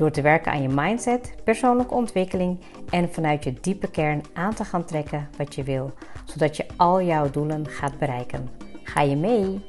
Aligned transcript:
Door 0.00 0.10
te 0.10 0.22
werken 0.22 0.52
aan 0.52 0.62
je 0.62 0.68
mindset, 0.68 1.34
persoonlijke 1.44 1.94
ontwikkeling 1.94 2.60
en 2.90 3.12
vanuit 3.12 3.44
je 3.44 3.52
diepe 3.52 3.90
kern 3.90 4.22
aan 4.32 4.54
te 4.54 4.64
gaan 4.64 4.84
trekken 4.84 5.28
wat 5.36 5.54
je 5.54 5.62
wil, 5.62 5.92
zodat 6.24 6.56
je 6.56 6.66
al 6.76 7.02
jouw 7.02 7.30
doelen 7.30 7.66
gaat 7.66 7.98
bereiken. 7.98 8.48
Ga 8.82 9.00
je 9.00 9.16
mee? 9.16 9.60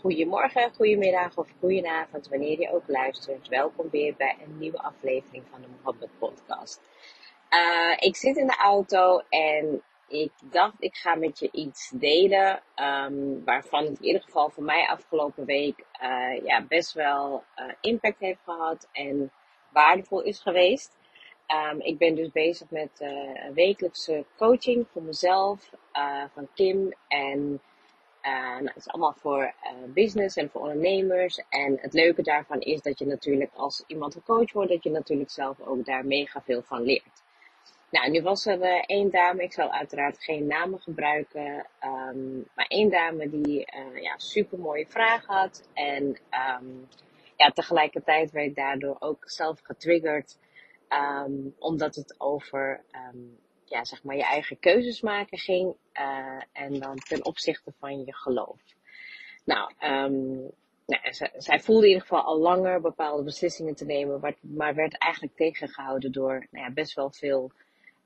Goedemorgen, 0.00 0.70
goedemiddag 0.74 1.36
of 1.36 1.48
goedenavond, 1.60 2.28
wanneer 2.28 2.60
je 2.60 2.72
ook 2.74 2.84
luistert. 2.86 3.48
Welkom 3.48 3.86
weer 3.90 4.14
bij 4.16 4.36
een 4.44 4.58
nieuwe 4.58 4.82
aflevering 4.82 5.44
van 5.50 5.60
de 5.60 5.66
Mohammed 5.76 6.10
Podcast. 6.18 6.80
Uh, 7.50 8.08
ik 8.08 8.16
zit 8.16 8.36
in 8.36 8.46
de 8.46 8.56
auto 8.62 9.22
en 9.28 9.82
ik 10.08 10.32
dacht, 10.42 10.74
ik 10.78 10.96
ga 10.96 11.14
met 11.14 11.38
je 11.38 11.48
iets 11.52 11.90
delen. 11.94 12.62
Um, 12.76 13.44
waarvan 13.44 13.84
het 13.84 13.98
in 13.98 14.04
ieder 14.04 14.22
geval 14.22 14.50
voor 14.50 14.64
mij 14.64 14.86
afgelopen 14.86 15.44
week 15.44 15.84
uh, 16.02 16.44
ja, 16.44 16.62
best 16.68 16.92
wel 16.92 17.44
uh, 17.56 17.72
impact 17.80 18.20
heeft 18.20 18.40
gehad 18.44 18.88
en 18.92 19.32
waardevol 19.72 20.22
is 20.22 20.40
geweest. 20.40 20.96
Um, 21.72 21.80
ik 21.80 21.98
ben 21.98 22.14
dus 22.14 22.30
bezig 22.30 22.70
met 22.70 23.00
uh, 23.00 23.50
wekelijkse 23.54 24.24
coaching 24.36 24.86
voor 24.92 25.02
mezelf, 25.02 25.70
van 26.34 26.48
Kim. 26.54 26.92
En 27.08 27.60
nou, 28.22 28.64
het 28.64 28.76
is 28.76 28.88
allemaal 28.88 29.14
voor 29.16 29.54
business 29.86 30.36
en 30.36 30.50
voor 30.50 30.60
ondernemers. 30.60 31.42
En 31.48 31.78
het 31.80 31.92
leuke 31.92 32.22
daarvan 32.22 32.60
is 32.60 32.82
dat 32.82 32.98
je 32.98 33.06
natuurlijk 33.06 33.50
als 33.54 33.84
iemand 33.86 34.14
gecoacht 34.14 34.52
wordt, 34.52 34.70
dat 34.70 34.82
je 34.82 34.90
natuurlijk 34.90 35.30
zelf 35.30 35.60
ook 35.60 35.84
daar 35.84 36.06
mega 36.06 36.42
veel 36.42 36.62
van 36.62 36.82
leert. 36.82 37.23
Nou, 37.94 38.10
nu 38.10 38.22
was 38.22 38.46
er 38.46 38.58
uh, 38.58 38.82
één 38.86 39.10
dame, 39.10 39.42
ik 39.42 39.52
zal 39.52 39.72
uiteraard 39.72 40.22
geen 40.22 40.46
namen 40.46 40.80
gebruiken, 40.80 41.66
um, 41.84 42.48
maar 42.54 42.66
één 42.66 42.90
dame 42.90 43.30
die 43.30 43.66
uh, 43.76 44.02
ja, 44.02 44.18
super 44.18 44.58
mooie 44.58 44.86
vragen 44.86 45.34
had. 45.34 45.68
En 45.72 46.04
um, 46.04 46.88
ja, 47.36 47.50
tegelijkertijd 47.50 48.30
werd 48.30 48.54
daardoor 48.54 48.96
ook 48.98 49.30
zelf 49.30 49.60
getriggerd, 49.62 50.38
um, 50.88 51.54
omdat 51.58 51.94
het 51.94 52.14
over 52.18 52.84
ja, 53.64 53.84
zeg 53.84 54.02
maar 54.02 54.16
je 54.16 54.24
eigen 54.24 54.58
keuzes 54.58 55.00
maken 55.00 55.38
ging 55.38 55.76
uh, 55.92 56.42
en 56.52 56.78
dan 56.78 56.96
ten 56.96 57.24
opzichte 57.24 57.72
van 57.78 58.04
je 58.04 58.14
geloof. 58.14 58.60
Nou, 59.44 59.72
nou 60.86 61.00
zij, 61.10 61.30
zij, 61.36 61.60
voelde 61.60 61.82
in 61.82 61.88
ieder 61.88 62.06
geval 62.06 62.22
al 62.22 62.38
langer 62.38 62.80
bepaalde 62.80 63.22
beslissingen 63.22 63.74
te 63.74 63.84
nemen, 63.84 64.20
maar, 64.20 64.34
maar 64.40 64.74
werd 64.74 64.98
eigenlijk 64.98 65.36
tegengehouden 65.36 66.12
door 66.12 66.46
nou 66.50 66.64
ja, 66.64 66.72
best 66.72 66.94
wel 66.94 67.10
veel 67.10 67.52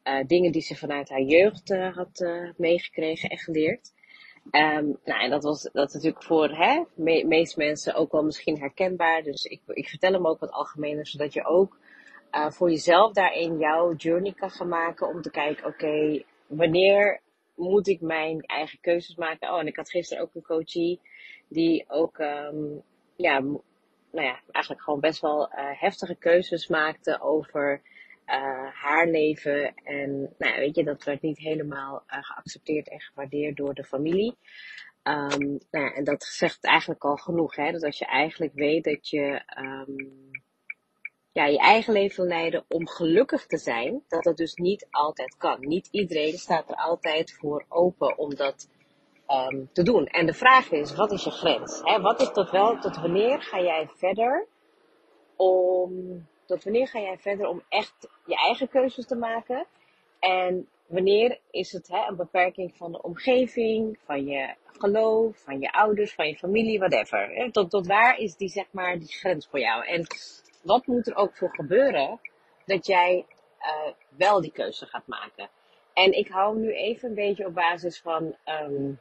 uh, 0.08 0.26
dingen 0.26 0.52
die 0.52 0.62
ze 0.62 0.76
vanuit 0.76 1.08
haar 1.08 1.22
jeugd 1.22 1.70
uh, 1.70 1.96
had 1.96 2.20
uh, 2.20 2.50
meegekregen 2.56 3.30
en 3.30 3.38
geleerd. 3.38 3.92
Um, 4.50 4.98
nou, 5.04 5.22
en 5.22 5.30
dat 5.30 5.42
was 5.42 5.62
dat 5.62 5.92
natuurlijk 5.92 6.22
voor 6.22 6.48
hè, 6.48 6.82
me 6.94 7.24
meeste 7.26 7.58
mensen 7.58 7.94
ook 7.94 8.12
wel 8.12 8.24
misschien 8.24 8.58
herkenbaar. 8.58 9.22
Dus 9.22 9.44
ik, 9.44 9.60
ik 9.66 9.88
vertel 9.88 10.12
hem 10.12 10.26
ook 10.26 10.40
wat 10.40 10.50
algemener, 10.50 11.06
zodat 11.06 11.32
je 11.32 11.44
ook 11.44 11.78
voor 12.30 12.70
jezelf 12.70 13.12
daarin 13.12 13.58
jouw 13.58 13.94
journey 13.94 14.32
kan 14.32 14.50
gaan 14.50 14.68
maken. 14.68 15.08
Om 15.08 15.22
te 15.22 15.30
kijken, 15.30 15.66
oké, 15.66 16.22
wanneer 16.46 17.20
moet 17.54 17.88
ik 17.88 18.00
mijn 18.00 18.40
eigen 18.40 18.78
keuzes 18.80 19.16
maken? 19.16 19.52
Oh, 19.52 19.60
en 19.60 19.66
ik 19.66 19.76
had 19.76 19.90
gisteren 19.90 20.22
ook 20.22 20.34
een 20.34 20.42
coachie 20.42 21.00
die 21.48 21.84
ook, 21.88 22.18
um, 22.18 22.82
ja, 23.16 23.40
nou 23.40 24.26
ja, 24.26 24.40
eigenlijk 24.50 24.84
gewoon 24.84 25.00
best 25.00 25.20
wel 25.20 25.48
heftige 25.52 26.14
keuzes 26.14 26.68
maakte 26.68 27.20
over 27.20 27.82
uh, 28.28 28.72
haar 28.72 29.06
leven. 29.06 29.74
En 29.74 30.34
nou 30.38 30.58
weet 30.58 30.76
je, 30.76 30.84
dat 30.84 31.04
werd 31.04 31.22
niet 31.22 31.38
helemaal 31.38 32.02
uh, 32.06 32.18
geaccepteerd 32.20 32.88
en 32.88 33.00
gewaardeerd 33.00 33.56
door 33.56 33.74
de 33.74 33.84
familie. 33.84 34.36
Um, 35.02 35.58
nou 35.70 35.84
ja, 35.84 35.92
en 35.94 36.04
dat 36.04 36.24
zegt 36.24 36.64
eigenlijk 36.64 37.04
al 37.04 37.16
genoeg. 37.16 37.56
Hè? 37.56 37.72
Dat 37.72 37.84
als 37.84 37.98
je 37.98 38.06
eigenlijk 38.06 38.54
weet 38.54 38.84
dat 38.84 39.08
je 39.08 39.42
um, 39.58 40.30
ja, 41.32 41.46
je 41.46 41.58
eigen 41.58 41.92
leven 41.92 42.16
wil 42.16 42.34
leiden 42.34 42.64
om 42.68 42.88
gelukkig 42.88 43.46
te 43.46 43.56
zijn, 43.56 44.02
dat 44.08 44.22
dat 44.22 44.36
dus 44.36 44.54
niet 44.54 44.86
altijd 44.90 45.36
kan. 45.36 45.60
Niet 45.60 45.88
iedereen 45.90 46.38
staat 46.38 46.70
er 46.70 46.76
altijd 46.76 47.32
voor 47.32 47.64
open 47.68 48.18
om 48.18 48.34
dat 48.34 48.68
um, 49.28 49.68
te 49.72 49.82
doen. 49.82 50.06
En 50.06 50.26
de 50.26 50.34
vraag 50.34 50.70
is, 50.70 50.94
wat 50.94 51.12
is 51.12 51.24
je 51.24 51.30
grens? 51.30 51.80
Hè? 51.84 52.00
Wat 52.00 52.20
is 52.20 52.32
tot 52.32 52.50
wel, 52.50 52.78
tot 52.78 52.96
wanneer 52.96 53.42
ga 53.42 53.60
jij 53.60 53.88
verder 53.96 54.46
om 55.36 56.26
tot 56.48 56.64
wanneer 56.64 56.88
ga 56.88 57.00
jij 57.00 57.18
verder 57.18 57.48
om 57.48 57.62
echt 57.68 58.08
je 58.26 58.36
eigen 58.36 58.68
keuzes 58.68 59.06
te 59.06 59.16
maken? 59.16 59.66
En 60.18 60.68
wanneer 60.86 61.38
is 61.50 61.72
het 61.72 61.88
hè, 61.88 62.08
een 62.08 62.16
beperking 62.16 62.76
van 62.76 62.92
de 62.92 63.02
omgeving, 63.02 63.98
van 64.04 64.24
je 64.26 64.54
geloof, 64.78 65.36
van 65.36 65.60
je 65.60 65.72
ouders, 65.72 66.14
van 66.14 66.28
je 66.28 66.36
familie, 66.36 66.78
whatever. 66.78 67.48
Tot, 67.52 67.70
tot 67.70 67.86
waar 67.86 68.18
is 68.18 68.36
die, 68.36 68.48
zeg 68.48 68.66
maar, 68.70 68.98
die 68.98 69.12
grens 69.12 69.46
voor 69.46 69.60
jou? 69.60 69.86
En 69.86 70.06
wat 70.62 70.86
moet 70.86 71.06
er 71.06 71.16
ook 71.16 71.36
voor 71.36 71.54
gebeuren 71.54 72.20
dat 72.64 72.86
jij 72.86 73.26
uh, 73.60 73.92
wel 74.16 74.40
die 74.40 74.52
keuze 74.52 74.86
gaat 74.86 75.06
maken? 75.06 75.48
En 75.92 76.12
ik 76.12 76.28
hou 76.28 76.58
nu 76.58 76.72
even 76.72 77.08
een 77.08 77.14
beetje 77.14 77.46
op 77.46 77.54
basis 77.54 78.00
van 78.00 78.36
um, 78.44 79.00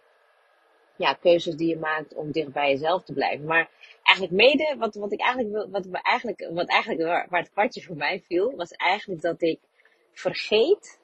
ja, 0.98 1.14
keuzes 1.14 1.56
die 1.56 1.68
je 1.68 1.78
maakt 1.78 2.14
om 2.14 2.32
dicht 2.32 2.52
bij 2.52 2.70
jezelf 2.70 3.04
te 3.04 3.14
blijven. 3.14 3.46
Maar 3.46 3.70
eigenlijk 4.04 4.38
mede, 4.38 4.76
wat, 4.78 4.96
wat 4.96 5.12
ik 5.12 5.20
eigenlijk 5.20 5.54
wil, 5.54 5.70
wat, 5.70 5.86
we 5.86 6.02
eigenlijk, 6.02 6.50
wat 6.54 6.68
eigenlijk 6.68 7.28
waar, 7.30 7.40
het 7.40 7.52
kwartje 7.52 7.82
voor 7.82 7.96
mij 7.96 8.24
viel, 8.28 8.56
was 8.56 8.72
eigenlijk 8.72 9.22
dat 9.22 9.42
ik 9.42 9.60
vergeet 10.12 11.00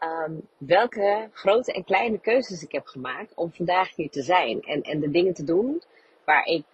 um, 0.00 0.48
welke 0.58 1.28
grote 1.32 1.72
en 1.72 1.84
kleine 1.84 2.18
keuzes 2.18 2.62
ik 2.62 2.72
heb 2.72 2.86
gemaakt 2.86 3.34
om 3.34 3.52
vandaag 3.52 3.94
hier 3.94 4.10
te 4.10 4.22
zijn. 4.22 4.62
En, 4.62 4.82
en 4.82 5.00
de 5.00 5.10
dingen 5.10 5.34
te 5.34 5.44
doen 5.44 5.82
waar 6.24 6.44
ik 6.44 6.64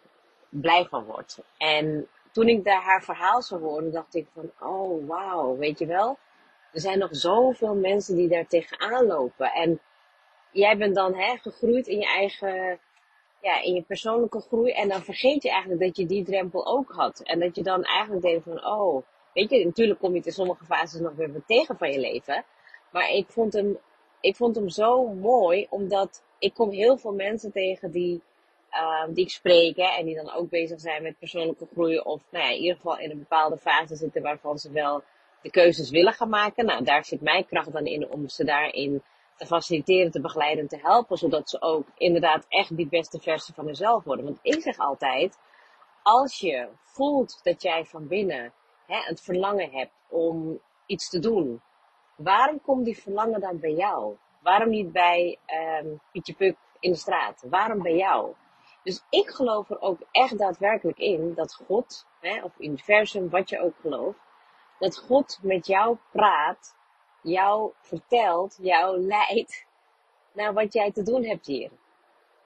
blij 0.48 0.84
van 0.84 1.04
word. 1.04 1.38
En 1.58 2.08
toen 2.32 2.48
ik 2.48 2.64
daar 2.64 2.82
haar 2.82 3.02
verhaal 3.02 3.42
zou 3.42 3.60
horen, 3.60 3.92
dacht 3.92 4.14
ik 4.14 4.26
van, 4.34 4.50
oh 4.60 5.08
wauw, 5.08 5.56
weet 5.56 5.78
je 5.78 5.86
wel. 5.86 6.18
Er 6.72 6.80
zijn 6.80 6.98
nog 6.98 7.16
zoveel 7.16 7.74
mensen 7.74 8.16
die 8.16 8.28
daar 8.28 8.46
tegenaan 8.46 9.06
lopen. 9.06 9.52
En 9.52 9.80
jij 10.52 10.76
bent 10.76 10.94
dan 10.94 11.14
hè, 11.14 11.36
gegroeid 11.36 11.86
in 11.86 11.98
je 11.98 12.06
eigen 12.06 12.80
ja, 13.42 13.62
in 13.62 13.74
je 13.74 13.82
persoonlijke 13.82 14.40
groei. 14.40 14.72
En 14.72 14.88
dan 14.88 15.02
vergeet 15.02 15.42
je 15.42 15.50
eigenlijk 15.50 15.80
dat 15.80 15.96
je 15.96 16.06
die 16.06 16.24
drempel 16.24 16.66
ook 16.66 16.92
had. 16.92 17.20
En 17.22 17.40
dat 17.40 17.56
je 17.56 17.62
dan 17.62 17.84
eigenlijk 17.84 18.22
denkt 18.22 18.44
van, 18.44 18.66
oh, 18.66 19.02
weet 19.34 19.50
je, 19.50 19.64
natuurlijk 19.64 20.00
kom 20.00 20.14
je 20.14 20.22
in 20.24 20.32
sommige 20.32 20.64
fases 20.64 21.00
nog 21.00 21.14
weer 21.14 21.30
tegen 21.46 21.76
van 21.76 21.90
je 21.90 21.98
leven. 21.98 22.44
Maar 22.90 23.10
ik 23.10 23.26
vond 23.28 23.52
hem, 23.52 23.78
ik 24.20 24.36
vond 24.36 24.56
hem 24.56 24.68
zo 24.68 25.06
mooi, 25.06 25.66
omdat 25.70 26.22
ik 26.38 26.54
kom 26.54 26.70
heel 26.70 26.96
veel 26.98 27.12
mensen 27.12 27.52
tegen 27.52 27.90
die, 27.90 28.22
uh, 28.70 29.04
die 29.08 29.24
ik 29.24 29.30
spreek, 29.30 29.76
hè, 29.76 29.96
en 29.98 30.04
die 30.04 30.14
dan 30.14 30.32
ook 30.32 30.48
bezig 30.48 30.80
zijn 30.80 31.02
met 31.02 31.18
persoonlijke 31.18 31.66
groei. 31.72 31.98
Of 31.98 32.22
nou 32.30 32.44
ja, 32.44 32.50
in 32.50 32.60
ieder 32.60 32.76
geval 32.76 32.98
in 32.98 33.10
een 33.10 33.18
bepaalde 33.18 33.58
fase 33.58 33.96
zitten 33.96 34.22
waarvan 34.22 34.58
ze 34.58 34.70
wel 34.70 35.02
de 35.42 35.50
keuzes 35.50 35.90
willen 35.90 36.12
gaan 36.12 36.28
maken. 36.28 36.64
Nou, 36.64 36.84
daar 36.84 37.04
zit 37.04 37.20
mijn 37.20 37.46
kracht 37.46 37.72
dan 37.72 37.86
in 37.86 38.10
om 38.10 38.28
ze 38.28 38.44
daarin 38.44 39.02
te 39.36 39.46
faciliteren, 39.46 40.10
te 40.10 40.20
begeleiden, 40.20 40.68
te 40.68 40.78
helpen, 40.82 41.16
zodat 41.16 41.50
ze 41.50 41.60
ook 41.60 41.86
inderdaad 41.94 42.46
echt 42.48 42.76
die 42.76 42.88
beste 42.88 43.20
versie 43.20 43.54
van 43.54 43.66
zichzelf 43.66 44.04
worden. 44.04 44.24
Want 44.24 44.38
ik 44.42 44.62
zeg 44.62 44.78
altijd, 44.78 45.38
als 46.02 46.38
je 46.38 46.68
voelt 46.82 47.40
dat 47.42 47.62
jij 47.62 47.84
van 47.84 48.08
binnen 48.08 48.52
hè, 48.86 49.00
het 49.00 49.20
verlangen 49.20 49.70
hebt 49.70 49.92
om 50.08 50.60
iets 50.86 51.08
te 51.08 51.18
doen, 51.18 51.62
waarom 52.16 52.60
komt 52.60 52.84
die 52.84 53.02
verlangen 53.02 53.40
dan 53.40 53.60
bij 53.60 53.72
jou? 53.72 54.16
Waarom 54.42 54.68
niet 54.68 54.92
bij 54.92 55.38
um, 55.82 56.00
Pietje 56.12 56.34
Puk 56.34 56.56
in 56.80 56.90
de 56.90 56.98
straat? 56.98 57.44
Waarom 57.50 57.82
bij 57.82 57.96
jou? 57.96 58.34
Dus 58.82 59.04
ik 59.10 59.28
geloof 59.30 59.70
er 59.70 59.80
ook 59.80 60.00
echt 60.10 60.38
daadwerkelijk 60.38 60.98
in 60.98 61.34
dat 61.34 61.54
God, 61.54 62.06
hè, 62.20 62.42
of 62.42 62.52
universum, 62.58 63.30
wat 63.30 63.48
je 63.48 63.60
ook 63.60 63.74
gelooft, 63.80 64.18
dat 64.78 64.98
God 64.98 65.38
met 65.42 65.66
jou 65.66 65.96
praat 66.10 66.74
jou 67.22 67.72
vertelt, 67.80 68.58
jou 68.60 68.98
leidt 68.98 69.64
naar 70.32 70.52
wat 70.52 70.72
jij 70.72 70.92
te 70.92 71.02
doen 71.02 71.24
hebt 71.24 71.46
hier. 71.46 71.70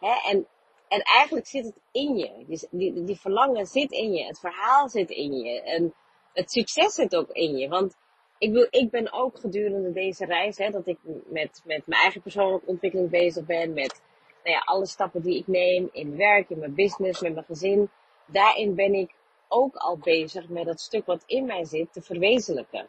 Hè? 0.01 0.31
En, 0.31 0.47
en 0.89 1.01
eigenlijk 1.01 1.47
zit 1.47 1.65
het 1.65 1.81
in 1.93 2.17
je. 2.17 2.45
Dus 2.47 2.67
die, 2.71 3.05
die 3.05 3.21
verlangen 3.21 3.67
zit 3.67 3.91
in 3.91 4.13
je. 4.13 4.25
Het 4.25 4.39
verhaal 4.39 4.89
zit 4.89 5.11
in 5.11 5.33
je. 5.33 5.63
En 5.63 5.95
het 6.33 6.51
succes 6.51 6.95
zit 6.95 7.17
ook 7.17 7.31
in 7.31 7.57
je. 7.57 7.69
Want 7.69 7.97
ik, 8.39 8.53
wil, 8.53 8.67
ik 8.71 8.91
ben 8.91 9.13
ook 9.13 9.39
gedurende 9.39 9.93
deze 9.93 10.25
reis, 10.25 10.59
hè, 10.59 10.71
dat 10.71 10.87
ik 10.87 10.99
met, 11.27 11.63
met 11.65 11.87
mijn 11.87 12.01
eigen 12.01 12.23
persoonlijke 12.23 12.67
ontwikkeling 12.67 13.11
bezig 13.11 13.45
ben. 13.45 13.73
Met 13.73 14.01
nou 14.45 14.57
ja, 14.57 14.63
alle 14.65 14.87
stappen 14.87 15.23
die 15.23 15.39
ik 15.39 15.47
neem 15.47 15.89
in 15.93 16.17
werk, 16.17 16.51
in 16.51 16.59
mijn 16.59 16.75
business, 16.75 17.21
met 17.21 17.35
mijn 17.35 17.47
gezin. 17.47 17.91
daarin 18.27 18.75
ben 18.75 18.95
ik 18.95 19.15
ook 19.49 19.77
al 19.77 19.99
bezig 19.99 20.49
met 20.49 20.67
dat 20.67 20.81
stuk 20.81 21.07
wat 21.07 21.23
in 21.27 21.45
mij 21.45 21.65
zit 21.65 21.93
te 21.93 22.03
verwezenlijken. 22.03 22.89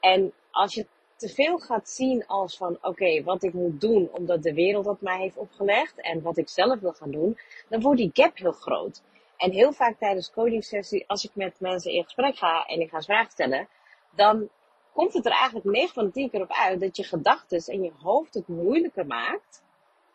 En 0.00 0.32
als 0.50 0.74
je 0.74 0.86
te 1.22 1.28
veel 1.28 1.58
gaat 1.58 1.88
zien 1.88 2.26
als 2.26 2.56
van 2.56 2.78
oké, 2.80 3.22
wat 3.22 3.42
ik 3.42 3.52
moet 3.52 3.80
doen 3.80 4.08
omdat 4.12 4.42
de 4.42 4.54
wereld 4.54 4.84
dat 4.84 5.00
mij 5.00 5.18
heeft 5.18 5.36
opgelegd 5.36 6.00
en 6.00 6.22
wat 6.22 6.36
ik 6.36 6.48
zelf 6.48 6.80
wil 6.80 6.92
gaan 6.92 7.10
doen, 7.10 7.38
dan 7.68 7.80
wordt 7.80 7.98
die 7.98 8.10
gap 8.12 8.36
heel 8.36 8.52
groot. 8.52 9.02
En 9.36 9.50
heel 9.50 9.72
vaak 9.72 9.98
tijdens 9.98 10.30
coaching 10.30 11.04
als 11.06 11.24
ik 11.24 11.30
met 11.34 11.60
mensen 11.60 11.92
in 11.92 12.04
gesprek 12.04 12.36
ga 12.36 12.66
en 12.66 12.80
ik 12.80 12.90
ga 12.90 13.00
vragen 13.00 13.30
stellen, 13.30 13.68
dan 14.16 14.48
komt 14.92 15.12
het 15.12 15.26
er 15.26 15.32
eigenlijk 15.32 15.64
9 15.64 15.94
van 15.94 16.04
de 16.04 16.10
10 16.10 16.30
keer 16.30 16.42
op 16.42 16.52
uit 16.52 16.80
dat 16.80 16.96
je 16.96 17.04
gedachten 17.04 17.72
en 17.72 17.82
je 17.82 17.92
hoofd 18.02 18.34
het 18.34 18.48
moeilijker 18.48 19.06
maakt 19.06 19.62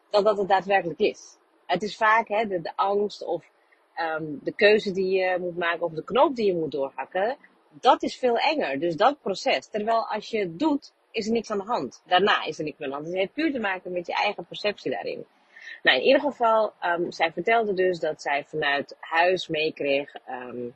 dan 0.09 0.23
dat 0.23 0.37
het 0.37 0.47
daadwerkelijk 0.47 0.99
is. 0.99 1.37
Het 1.65 1.83
is 1.83 1.97
vaak 1.97 2.27
hè, 2.27 2.47
de, 2.47 2.71
angst 2.75 3.25
of 3.25 3.45
um, 4.19 4.39
de 4.43 4.53
keuze 4.53 4.91
die 4.91 5.17
je 5.17 5.37
moet 5.39 5.57
maken 5.57 5.85
of 5.85 5.91
de 5.91 6.03
knoop 6.03 6.35
die 6.35 6.45
je 6.45 6.55
moet 6.55 6.71
doorhakken. 6.71 7.37
Dat 7.69 8.03
is 8.03 8.17
veel 8.17 8.37
enger. 8.37 8.79
Dus 8.79 8.95
dat 8.95 9.21
proces. 9.21 9.67
Terwijl 9.67 10.07
als 10.07 10.29
je 10.29 10.39
het 10.39 10.59
doet, 10.59 10.95
is 11.11 11.25
er 11.25 11.31
niks 11.31 11.51
aan 11.51 11.57
de 11.57 11.63
hand. 11.63 12.01
Daarna 12.05 12.45
is 12.45 12.57
er 12.57 12.63
niks 12.63 12.81
aan 12.81 12.87
de 12.87 12.93
hand. 12.93 13.05
Dus 13.05 13.13
het 13.13 13.23
heeft 13.23 13.33
puur 13.33 13.51
te 13.51 13.59
maken 13.59 13.91
met 13.91 14.07
je 14.07 14.13
eigen 14.13 14.45
perceptie 14.45 14.91
daarin. 14.91 15.25
Nou, 15.83 15.97
in 15.97 16.03
ieder 16.03 16.21
geval, 16.21 16.73
um, 16.85 17.11
zij 17.11 17.31
vertelde 17.31 17.73
dus 17.73 17.99
dat 17.99 18.21
zij 18.21 18.43
vanuit 18.43 18.95
huis 18.99 19.47
meekreeg, 19.47 20.15
um, 20.29 20.75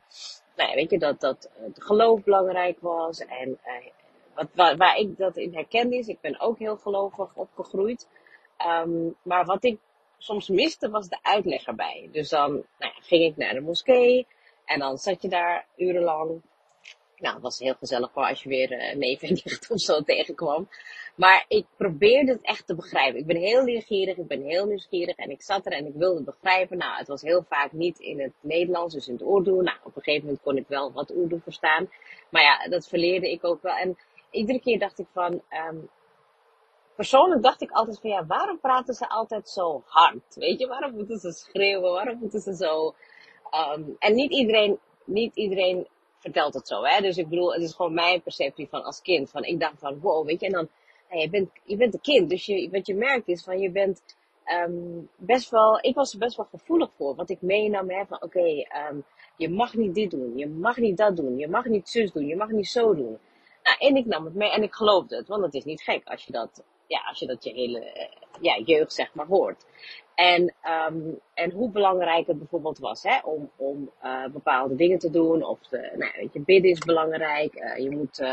nou 0.56 0.68
ja, 0.68 0.74
weet 0.74 0.90
je, 0.90 0.98
dat, 0.98 1.20
dat 1.20 1.50
het 1.54 1.82
geloof 1.82 2.22
belangrijk 2.22 2.80
was. 2.80 3.18
En 3.18 3.48
uh, 3.48 3.86
wat, 4.34 4.48
waar, 4.54 4.76
waar, 4.76 4.96
ik 4.96 5.16
dat 5.18 5.36
in 5.36 5.54
herkende 5.54 5.96
is, 5.96 6.06
ik 6.06 6.20
ben 6.20 6.40
ook 6.40 6.58
heel 6.58 6.76
gelovig 6.76 7.34
opgegroeid. 7.34 8.08
Um, 8.66 9.16
maar 9.22 9.44
wat 9.44 9.64
ik 9.64 9.78
soms 10.18 10.48
miste, 10.48 10.90
was 10.90 11.08
de 11.08 11.18
uitleg 11.22 11.66
erbij. 11.66 12.08
Dus 12.12 12.28
dan 12.28 12.50
nou 12.50 12.64
ja, 12.78 12.92
ging 13.00 13.24
ik 13.24 13.36
naar 13.36 13.54
de 13.54 13.60
moskee 13.60 14.26
en 14.64 14.78
dan 14.78 14.98
zat 14.98 15.22
je 15.22 15.28
daar 15.28 15.66
urenlang. 15.76 16.42
Nou, 17.22 17.34
het 17.34 17.42
was 17.42 17.58
heel 17.58 17.74
gezellig 17.74 18.10
hoor, 18.12 18.24
als 18.24 18.42
je 18.42 18.48
weer 18.48 18.72
uh, 18.72 18.94
neef 18.94 19.22
en 19.22 19.32
nicht 19.32 19.70
of 19.70 19.80
zo 19.80 20.00
tegenkwam. 20.00 20.68
Maar 21.14 21.44
ik 21.48 21.66
probeerde 21.76 22.32
het 22.32 22.42
echt 22.42 22.66
te 22.66 22.74
begrijpen. 22.74 23.20
Ik 23.20 23.26
ben 23.26 23.36
heel 23.36 23.62
nieuwsgierig, 23.62 24.16
ik 24.16 24.26
ben 24.26 24.42
heel 24.42 24.66
nieuwsgierig 24.66 25.16
en 25.16 25.30
ik 25.30 25.42
zat 25.42 25.66
er 25.66 25.72
en 25.72 25.86
ik 25.86 25.94
wilde 25.94 26.22
begrijpen. 26.22 26.78
Nou, 26.78 26.98
het 26.98 27.08
was 27.08 27.22
heel 27.22 27.44
vaak 27.48 27.72
niet 27.72 27.98
in 27.98 28.20
het 28.20 28.32
Nederlands, 28.40 28.94
dus 28.94 29.08
in 29.08 29.14
het 29.14 29.22
Urdu. 29.22 29.50
Nou, 29.50 29.76
op 29.82 29.96
een 29.96 30.02
gegeven 30.02 30.24
moment 30.24 30.42
kon 30.42 30.56
ik 30.56 30.68
wel 30.68 30.92
wat 30.92 31.10
Urdu 31.10 31.40
verstaan. 31.42 31.90
Maar 32.28 32.42
ja, 32.42 32.68
dat 32.68 32.88
verleerde 32.88 33.30
ik 33.30 33.44
ook 33.44 33.62
wel. 33.62 33.76
En 33.76 33.98
iedere 34.30 34.60
keer 34.60 34.78
dacht 34.78 34.98
ik 34.98 35.06
van, 35.12 35.42
um, 35.68 35.88
persoonlijk 36.96 37.42
dacht 37.42 37.62
ik 37.62 37.70
altijd 37.70 38.00
van 38.00 38.10
ja, 38.10 38.26
waarom 38.26 38.60
praten 38.60 38.94
ze 38.94 39.08
altijd 39.08 39.48
zo 39.48 39.82
hard? 39.86 40.34
Weet 40.34 40.60
je, 40.60 40.66
waarom 40.66 40.94
moeten 40.94 41.18
ze 41.18 41.32
schreeuwen? 41.32 41.92
Waarom 41.92 42.18
moeten 42.18 42.40
ze 42.40 42.56
zo. 42.56 42.94
Um, 43.74 43.96
en 43.98 44.14
niet 44.14 44.32
iedereen, 44.32 44.78
niet 45.04 45.36
iedereen 45.36 45.86
vertelt 46.22 46.54
het 46.54 46.68
zo, 46.68 46.82
hè? 46.84 47.00
Dus 47.00 47.16
ik 47.16 47.28
bedoel, 47.28 47.52
het 47.52 47.62
is 47.62 47.74
gewoon 47.74 47.94
mijn 47.94 48.22
perceptie 48.22 48.68
van 48.68 48.84
als 48.84 49.02
kind. 49.02 49.30
Van 49.30 49.44
ik 49.44 49.60
dacht 49.60 49.78
van 49.78 50.00
wow, 50.00 50.26
weet 50.26 50.40
je, 50.40 50.46
en 50.46 50.52
dan, 50.52 50.68
nou, 51.08 51.20
je, 51.20 51.30
bent, 51.30 51.50
je 51.64 51.76
bent 51.76 51.94
een 51.94 52.00
kind, 52.00 52.30
dus 52.30 52.46
je, 52.46 52.68
wat 52.70 52.86
je 52.86 52.94
merkt 52.94 53.28
is 53.28 53.44
van 53.44 53.58
je 53.58 53.70
bent 53.70 54.02
um, 54.46 55.08
best 55.16 55.50
wel, 55.50 55.78
ik 55.80 55.94
was 55.94 56.12
er 56.12 56.18
best 56.18 56.36
wel 56.36 56.46
gevoelig 56.50 56.92
voor. 56.92 57.14
Wat 57.14 57.30
ik 57.30 57.42
meenam, 57.42 57.90
hè, 57.90 58.04
van 58.06 58.22
oké, 58.22 58.38
okay, 58.38 58.68
um, 58.90 59.04
je 59.36 59.48
mag 59.48 59.74
niet 59.74 59.94
dit 59.94 60.10
doen, 60.10 60.36
je 60.36 60.48
mag 60.48 60.76
niet 60.76 60.96
dat 60.96 61.16
doen, 61.16 61.38
je 61.38 61.48
mag 61.48 61.64
niet 61.64 61.88
zus 61.88 62.12
doen, 62.12 62.26
je 62.26 62.36
mag 62.36 62.50
niet 62.50 62.68
zo 62.68 62.94
doen. 62.94 63.18
Nou, 63.62 63.76
en 63.78 63.96
ik 63.96 64.06
nam 64.06 64.24
het 64.24 64.34
mee 64.34 64.50
en 64.50 64.62
ik 64.62 64.74
geloofde 64.74 65.16
het, 65.16 65.28
want 65.28 65.42
het 65.42 65.54
is 65.54 65.64
niet 65.64 65.82
gek 65.82 66.04
als 66.04 66.24
je 66.24 66.32
dat 66.32 66.64
ja, 66.92 67.02
als 67.08 67.18
je 67.18 67.26
dat 67.26 67.44
je 67.44 67.52
hele 67.52 67.80
eh, 67.80 68.08
ja, 68.40 68.58
jeugd 68.64 68.92
zeg 68.92 69.14
maar 69.14 69.26
hoort. 69.26 69.66
En, 70.14 70.54
um, 70.88 71.20
en 71.34 71.50
hoe 71.50 71.70
belangrijk 71.70 72.26
het 72.26 72.38
bijvoorbeeld 72.38 72.78
was 72.78 73.02
hè, 73.02 73.18
om, 73.24 73.50
om 73.56 73.90
uh, 74.04 74.26
bepaalde 74.26 74.74
dingen 74.74 74.98
te 74.98 75.10
doen. 75.10 75.44
Of 75.44 75.58
de, 75.60 75.92
nou, 75.96 76.12
weet 76.16 76.32
je, 76.32 76.40
bidden 76.40 76.70
is 76.70 76.78
belangrijk. 76.78 77.54
Uh, 77.54 77.76
je 77.76 77.90
moet, 77.90 78.20
uh, 78.20 78.32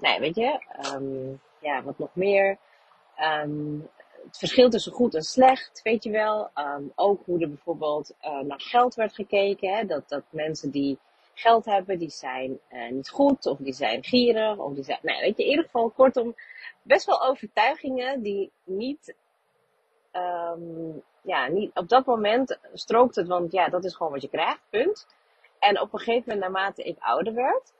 nou, 0.00 0.20
weet 0.20 0.34
je, 0.34 0.60
um, 0.94 1.40
ja, 1.60 1.82
wat 1.82 1.98
nog 1.98 2.14
meer. 2.14 2.58
het 4.24 4.38
verschil 4.38 4.70
tussen 4.70 4.92
goed 4.92 5.14
en 5.14 5.22
slecht, 5.22 5.80
weet 5.82 6.04
je 6.04 6.10
wel. 6.10 6.50
ook 6.94 7.22
hoe 7.24 7.40
er 7.40 7.48
bijvoorbeeld 7.48 8.14
naar 8.20 8.60
geld 8.60 8.94
werd 8.94 9.14
gekeken. 9.14 9.76
Hè, 9.76 9.84
dat, 9.84 10.08
dat 10.08 10.24
mensen 10.30 10.70
die 10.70 10.98
geld 11.40 11.64
hebben, 11.64 11.98
die 11.98 12.10
zijn 12.10 12.60
niet 12.90 13.10
goed. 13.10 13.46
Of 13.46 13.58
die 13.58 13.72
zijn 13.72 14.04
gierig. 14.04 14.58
Of 14.58 14.74
die 14.74 14.84
zijn, 14.84 14.98
nou, 15.02 15.20
weet 15.20 15.36
je, 15.36 15.42
in 15.42 15.50
ieder 15.50 15.64
geval 15.64 15.90
kortom 15.90 16.34
best 16.82 17.06
wel 17.06 17.22
overtuigingen 17.22 18.22
die 18.22 18.52
niet, 18.64 19.14
um, 20.12 21.02
ja, 21.22 21.46
niet, 21.46 21.70
op 21.74 21.88
dat 21.88 22.06
moment 22.06 22.58
strookt 22.72 23.14
het, 23.14 23.26
want 23.26 23.52
ja, 23.52 23.68
dat 23.68 23.84
is 23.84 23.94
gewoon 23.94 24.12
wat 24.12 24.22
je 24.22 24.28
krijgt, 24.28 24.62
punt. 24.70 25.06
En 25.58 25.80
op 25.80 25.92
een 25.92 25.98
gegeven 25.98 26.22
moment, 26.32 26.40
naarmate 26.40 26.82
ik 26.82 26.96
ouder 26.98 27.34
werd, 27.34 27.72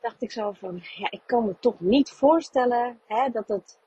dacht 0.00 0.22
ik 0.22 0.32
zo 0.32 0.52
van, 0.52 0.80
ja, 0.96 1.10
ik 1.10 1.22
kan 1.26 1.44
me 1.44 1.58
toch 1.58 1.80
niet 1.80 2.10
voorstellen 2.10 3.00
hè, 3.06 3.28
dat, 3.30 3.48
het, 3.48 3.78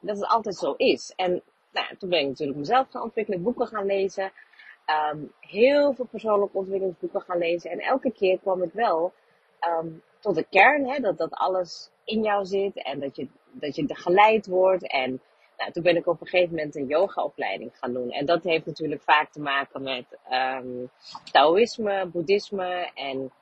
dat 0.00 0.16
het 0.16 0.26
altijd 0.26 0.56
zo 0.56 0.72
is. 0.76 1.12
En 1.16 1.42
nou, 1.72 1.96
toen 1.96 2.08
ben 2.08 2.20
ik 2.20 2.28
natuurlijk 2.28 2.58
mezelf 2.58 2.88
gaan 2.90 3.02
ontwikkelen, 3.02 3.42
boeken 3.42 3.66
gaan 3.66 3.86
lezen. 3.86 4.32
Um, 5.12 5.32
heel 5.40 5.94
veel 5.94 6.06
persoonlijke 6.10 6.56
ontwikkelingsboeken 6.56 7.20
gaan 7.20 7.38
lezen. 7.38 7.70
En 7.70 7.78
elke 7.78 8.12
keer 8.12 8.38
kwam 8.38 8.62
ik 8.62 8.72
wel 8.72 9.12
um, 9.68 10.02
tot 10.20 10.34
de 10.34 10.44
kern, 10.50 10.88
hè, 10.88 10.98
dat, 10.98 11.18
dat 11.18 11.32
alles 11.32 11.90
in 12.04 12.22
jou 12.22 12.44
zit 12.44 12.82
en 12.82 13.00
dat 13.00 13.16
je, 13.16 13.28
dat 13.50 13.76
je 13.76 13.94
geleid 13.94 14.46
wordt. 14.46 14.90
En 14.90 15.20
nou, 15.56 15.72
toen 15.72 15.82
ben 15.82 15.96
ik 15.96 16.06
op 16.06 16.20
een 16.20 16.26
gegeven 16.26 16.54
moment 16.54 16.76
een 16.76 16.86
yogaopleiding 16.86 17.78
gaan 17.78 17.92
doen. 17.92 18.10
En 18.10 18.26
dat 18.26 18.44
heeft 18.44 18.66
natuurlijk 18.66 19.02
vaak 19.02 19.32
te 19.32 19.40
maken 19.40 19.82
met 19.82 20.18
um, 20.32 20.90
Taoïsme, 21.32 22.06
Boeddhisme. 22.06 22.90
En 22.94 23.32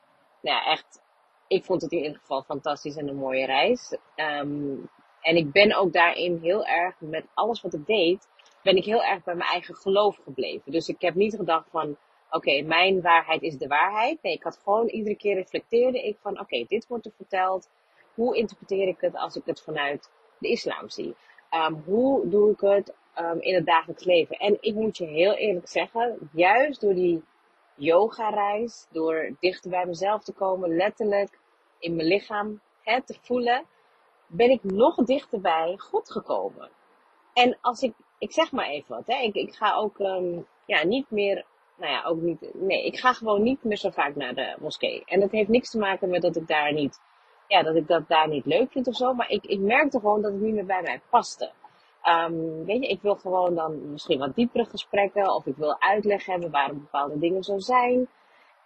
nou 0.41 0.65
echt, 0.65 1.03
ik 1.47 1.65
vond 1.65 1.83
het 1.83 1.93
in 1.93 2.03
ieder 2.03 2.19
geval 2.19 2.43
fantastisch 2.43 2.97
en 2.97 3.09
een 3.09 3.17
mooie 3.17 3.47
reis. 3.47 3.97
Um, 4.17 4.89
en 5.21 5.37
ik 5.37 5.53
ben 5.53 5.77
ook 5.77 5.93
daarin 5.93 6.39
heel 6.43 6.67
erg, 6.67 7.00
met 7.00 7.25
alles 7.35 7.61
wat 7.61 7.75
ik 7.75 7.87
deed, 7.87 8.29
ben 8.62 8.76
ik 8.76 8.85
heel 8.85 9.05
erg 9.05 9.25
bij 9.25 9.35
mijn 9.35 9.50
eigen 9.50 9.75
geloof 9.75 10.20
gebleven. 10.25 10.73
Dus 10.73 10.88
ik 10.88 11.00
heb 11.00 11.14
niet 11.14 11.35
gedacht 11.35 11.69
van, 11.70 11.97
oké, 12.31 12.62
mijn 12.62 13.00
waarheid 13.00 13.43
is 13.43 13.59
de 13.59 13.67
waarheid. 13.67 14.23
Nee, 14.23 14.32
ik 14.32 14.43
had 14.43 14.61
gewoon 14.64 14.88
iedere 14.88 15.17
keer 15.17 15.35
reflecteerde 15.35 16.03
ik 16.03 16.17
van, 16.20 16.41
oké, 16.41 16.64
dit 16.69 16.87
wordt 16.87 17.06
er 17.06 17.12
verteld 17.17 17.69
hoe 18.14 18.37
interpreteer 18.37 18.88
ik 18.88 19.00
het 19.00 19.17
als 19.17 19.37
ik 19.37 19.43
het 19.44 19.61
vanuit 19.61 20.11
de 20.39 20.48
islam 20.48 20.89
zie? 20.89 21.15
Um, 21.51 21.82
hoe 21.84 22.29
doe 22.29 22.51
ik 22.51 22.60
het 22.60 22.94
um, 23.19 23.41
in 23.41 23.55
het 23.55 23.67
dagelijks 23.67 24.05
leven? 24.05 24.36
En 24.36 24.56
ik 24.60 24.75
moet 24.75 24.96
je 24.96 25.06
heel 25.06 25.34
eerlijk 25.34 25.69
zeggen, 25.69 26.31
juist 26.32 26.81
door 26.81 26.94
die 26.94 27.22
yoga-reis, 27.75 28.86
door 28.91 29.36
dichter 29.41 29.70
bij 29.70 29.86
mezelf 29.86 30.22
te 30.22 30.32
komen, 30.32 30.77
letterlijk 30.77 31.39
in 31.79 31.96
mijn 31.96 32.08
lichaam 32.08 32.60
hè, 32.82 33.03
te 33.03 33.17
voelen, 33.20 33.65
ben 34.27 34.51
ik 34.51 34.65
nog 34.65 34.94
dichter 34.94 35.41
bij 35.41 35.75
God 35.79 36.10
gekomen. 36.10 36.70
En 37.32 37.58
als 37.60 37.82
ik, 37.82 37.94
ik 38.19 38.32
zeg 38.32 38.53
maar 38.53 38.67
even 38.67 38.96
wat, 38.96 39.06
hè, 39.06 39.17
ik, 39.17 39.34
ik 39.34 39.55
ga 39.55 39.74
ook 39.74 39.98
um, 39.98 40.46
ja, 40.67 40.84
niet 40.84 41.10
meer, 41.10 41.44
nou 41.77 41.93
ja, 41.93 42.05
ook 42.05 42.20
niet, 42.20 42.51
nee, 42.55 42.86
ik 42.86 42.98
ga 42.98 43.12
gewoon 43.12 43.43
niet 43.43 43.65
meer 43.65 43.77
zo 43.77 43.91
vaak 43.91 44.17
naar 44.17 44.34
de 44.34 44.56
moskee. 44.60 45.03
En 45.05 45.20
dat 45.20 45.31
heeft 45.31 45.48
niks 45.48 45.70
te 45.70 45.79
maken 45.79 46.10
met 46.10 46.22
dat 46.22 46.36
ik 46.36 46.46
daar 46.48 46.72
niet 46.72 47.01
ja, 47.53 47.62
dat 47.62 47.77
ik 47.77 47.86
dat 47.86 48.08
daar 48.08 48.29
niet 48.29 48.46
leuk 48.46 48.72
vind 48.72 48.86
of 48.86 48.96
zo. 48.96 49.15
Maar 49.15 49.31
ik, 49.31 49.44
ik 49.44 49.60
merkte 49.60 49.98
gewoon 49.98 50.22
dat 50.22 50.32
het 50.32 50.41
niet 50.41 50.55
meer 50.55 50.67
bij 50.67 50.82
mij 50.82 51.01
paste. 51.10 51.51
Um, 52.05 52.65
weet 52.65 52.82
je, 52.82 52.89
ik 52.89 53.03
wil 53.03 53.15
gewoon 53.15 53.55
dan 53.55 53.91
misschien 53.91 54.19
wat 54.19 54.34
diepere 54.34 54.65
gesprekken. 54.65 55.34
Of 55.34 55.46
ik 55.46 55.56
wil 55.56 55.81
uitleg 55.81 56.27
hebben 56.27 56.51
waarom 56.51 56.79
bepaalde 56.79 57.19
dingen 57.19 57.43
zo 57.43 57.58
zijn. 57.58 58.08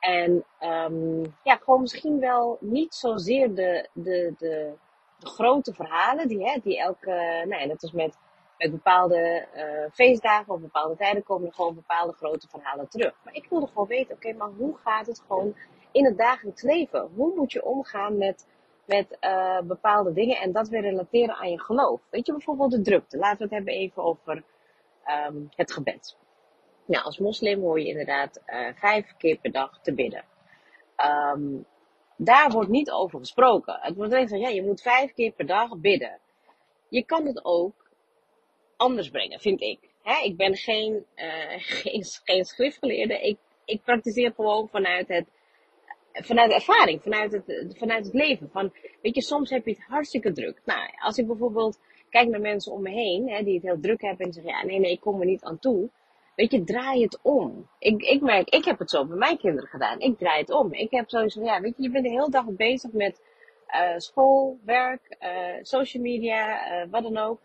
En 0.00 0.44
um, 0.60 1.34
ja, 1.42 1.56
gewoon 1.56 1.80
misschien 1.80 2.20
wel 2.20 2.58
niet 2.60 2.94
zozeer 2.94 3.54
de, 3.54 3.88
de, 3.92 4.34
de, 4.38 4.74
de 5.18 5.26
grote 5.26 5.74
verhalen 5.74 6.28
die, 6.28 6.48
hè, 6.48 6.58
die 6.62 6.78
elke, 6.78 7.44
nou 7.48 7.66
net 7.66 7.82
als 7.82 7.92
met, 7.92 8.18
met 8.58 8.70
bepaalde 8.70 9.46
uh, 9.54 9.90
feestdagen 9.92 10.54
of 10.54 10.60
bepaalde 10.60 10.96
tijden 10.96 11.22
komen 11.22 11.48
er 11.48 11.54
gewoon 11.54 11.74
bepaalde 11.74 12.12
grote 12.12 12.48
verhalen 12.48 12.88
terug. 12.88 13.14
Maar 13.24 13.34
ik 13.34 13.46
wilde 13.50 13.66
gewoon 13.66 13.86
weten, 13.86 14.14
oké, 14.14 14.32
maar 14.32 14.50
hoe 14.56 14.76
gaat 14.76 15.06
het 15.06 15.22
gewoon 15.26 15.56
in 15.92 16.04
het 16.04 16.18
dagelijks 16.18 16.62
leven? 16.62 17.10
Hoe 17.14 17.34
moet 17.34 17.52
je 17.52 17.64
omgaan 17.64 18.18
met 18.18 18.46
met 18.86 19.16
uh, 19.20 19.60
bepaalde 19.60 20.12
dingen 20.12 20.36
en 20.36 20.52
dat 20.52 20.68
weer 20.68 20.80
relateren 20.80 21.34
aan 21.34 21.50
je 21.50 21.60
geloof. 21.60 22.00
Weet 22.10 22.26
je, 22.26 22.32
bijvoorbeeld 22.32 22.70
de 22.70 22.82
drukte. 22.82 23.16
Laten 23.16 23.38
we 23.38 23.44
het 23.44 23.52
hebben 23.52 23.74
even 23.74 24.02
over 24.02 24.42
um, 25.28 25.48
het 25.54 25.72
gebed. 25.72 26.16
Nou, 26.84 27.04
als 27.04 27.18
moslim 27.18 27.60
hoor 27.60 27.80
je 27.80 27.86
inderdaad 27.86 28.42
uh, 28.46 28.68
vijf 28.74 29.16
keer 29.16 29.36
per 29.36 29.52
dag 29.52 29.80
te 29.82 29.94
bidden. 29.94 30.24
Um, 31.34 31.66
daar 32.16 32.50
wordt 32.50 32.70
niet 32.70 32.90
over 32.90 33.18
gesproken. 33.18 33.78
Het 33.80 33.96
wordt 33.96 34.12
alleen 34.12 34.28
gezegd, 34.28 34.42
ja, 34.42 34.48
je 34.48 34.62
moet 34.62 34.82
vijf 34.82 35.12
keer 35.12 35.30
per 35.30 35.46
dag 35.46 35.76
bidden. 35.76 36.18
Je 36.88 37.04
kan 37.04 37.26
het 37.26 37.44
ook 37.44 37.85
anders 38.76 39.10
brengen, 39.10 39.40
vind 39.40 39.60
ik. 39.60 39.78
Ik 40.22 40.36
ben 40.36 40.56
geen, 40.56 41.04
uh, 41.16 41.54
geen, 41.56 42.04
geen 42.24 42.44
schriftgeleerde. 42.44 43.20
Ik, 43.20 43.38
ik 43.64 43.82
praktiseer 43.82 44.32
gewoon 44.32 44.68
vanuit 44.68 45.08
het 45.08 45.26
vanuit 46.12 46.52
ervaring, 46.52 47.02
vanuit 47.02 47.32
het, 47.32 47.74
vanuit 47.78 48.04
het 48.04 48.14
leven. 48.14 48.50
Van, 48.50 48.72
weet 49.02 49.14
je, 49.14 49.22
soms 49.22 49.50
heb 49.50 49.66
je 49.66 49.70
het 49.70 49.84
hartstikke 49.88 50.32
druk. 50.32 50.60
Nou, 50.64 50.90
als 50.98 51.18
ik 51.18 51.26
bijvoorbeeld 51.26 51.80
kijk 52.10 52.28
naar 52.28 52.40
mensen 52.40 52.72
om 52.72 52.82
me 52.82 52.90
heen, 52.90 53.44
die 53.44 53.54
het 53.54 53.62
heel 53.62 53.80
druk 53.80 54.00
hebben 54.00 54.26
en 54.26 54.32
zeggen, 54.32 54.52
ja, 54.52 54.64
nee, 54.64 54.78
nee, 54.78 54.92
ik 54.92 55.00
kom 55.00 55.20
er 55.20 55.26
niet 55.26 55.44
aan 55.44 55.58
toe. 55.58 55.88
Weet 56.36 56.52
je, 56.52 56.64
draai 56.64 57.02
het 57.02 57.18
om. 57.22 57.68
Ik, 57.78 58.02
ik 58.02 58.20
merk, 58.20 58.48
ik 58.48 58.64
heb 58.64 58.78
het 58.78 58.90
zo 58.90 59.06
bij 59.06 59.16
mijn 59.16 59.38
kinderen 59.38 59.68
gedaan. 59.68 60.00
Ik 60.00 60.18
draai 60.18 60.40
het 60.40 60.50
om. 60.50 60.72
Ik 60.72 60.90
heb 60.90 61.08
sowieso, 61.08 61.42
ja, 61.44 61.60
weet 61.60 61.76
je, 61.76 61.82
je 61.82 61.90
bent 61.90 62.04
de 62.04 62.10
hele 62.10 62.30
dag 62.30 62.44
bezig 62.46 62.92
met 62.92 63.20
uh, 63.70 63.98
school, 63.98 64.58
werk, 64.64 65.16
uh, 65.20 65.28
social 65.62 66.02
media, 66.02 66.58
wat 66.90 67.02
dan 67.02 67.16
ook. 67.16 67.40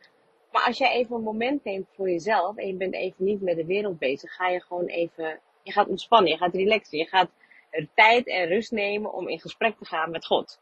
Maar 0.52 0.64
als 0.66 0.78
jij 0.78 0.92
even 0.92 1.16
een 1.16 1.24
moment 1.24 1.64
neemt 1.64 1.88
voor 1.96 2.10
jezelf 2.10 2.58
en 2.58 2.68
je 2.68 2.74
bent 2.74 2.94
even 2.94 3.26
niet 3.26 3.42
met 3.42 3.56
de 3.56 3.66
wereld 3.66 4.00
bezig, 4.00 4.36
ga 4.36 4.48
je 4.48 4.62
gewoon 4.62 4.86
even, 4.86 5.40
je 5.64 5.72
gaat 5.72 5.88
ontspannen, 5.88 6.32
je 6.32 6.38
gaat 6.38 6.56
relaxen, 6.56 6.98
je 6.98 7.06
gaat 7.06 7.30
er 7.70 7.88
tijd 7.96 8.28
en 8.28 8.48
rust 8.48 8.72
nemen 8.72 9.14
om 9.14 9.28
in 9.28 9.40
gesprek 9.40 9.78
te 9.78 9.86
gaan 9.86 10.12
met 10.12 10.26
God. 10.26 10.60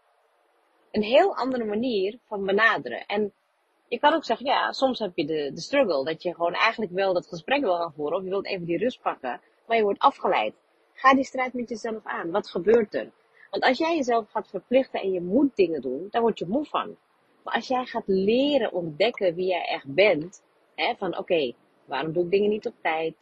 Een 0.91 1.03
heel 1.03 1.35
andere 1.35 1.63
manier 1.63 2.19
van 2.27 2.45
benaderen. 2.45 3.05
En 3.05 3.33
je 3.87 3.99
kan 3.99 4.13
ook 4.13 4.23
zeggen, 4.23 4.45
ja, 4.45 4.71
soms 4.71 4.99
heb 4.99 5.11
je 5.15 5.25
de, 5.25 5.51
de 5.53 5.61
struggle, 5.61 6.03
dat 6.03 6.23
je 6.23 6.33
gewoon 6.33 6.53
eigenlijk 6.53 6.91
wel 6.91 7.13
dat 7.13 7.27
gesprek 7.27 7.61
wil 7.61 7.77
gaan 7.77 7.93
voeren, 7.93 8.17
of 8.17 8.23
je 8.23 8.29
wilt 8.29 8.45
even 8.45 8.65
die 8.65 8.77
rust 8.77 9.01
pakken, 9.01 9.41
maar 9.67 9.77
je 9.77 9.83
wordt 9.83 9.99
afgeleid. 9.99 10.53
Ga 10.93 11.13
die 11.13 11.23
strijd 11.23 11.53
met 11.53 11.69
jezelf 11.69 12.03
aan. 12.03 12.31
Wat 12.31 12.49
gebeurt 12.49 12.93
er? 12.93 13.11
Want 13.49 13.63
als 13.63 13.77
jij 13.77 13.95
jezelf 13.95 14.29
gaat 14.29 14.47
verplichten 14.49 15.01
en 15.01 15.11
je 15.11 15.21
moet 15.21 15.55
dingen 15.55 15.81
doen, 15.81 16.07
dan 16.09 16.21
word 16.21 16.39
je 16.39 16.47
moe 16.47 16.65
van. 16.65 16.97
Maar 17.49 17.57
als 17.57 17.67
jij 17.67 17.85
gaat 17.85 18.07
leren 18.07 18.71
ontdekken 18.71 19.35
wie 19.35 19.45
jij 19.45 19.65
echt 19.65 19.93
bent, 19.93 20.43
hè, 20.75 20.93
van 20.97 21.17
oké, 21.17 21.53
waarom 21.85 22.13
doe 22.13 22.23
ik 22.23 22.31
dingen 22.31 22.49
niet 22.49 22.67
op 22.67 22.73
tijd? 22.81 23.15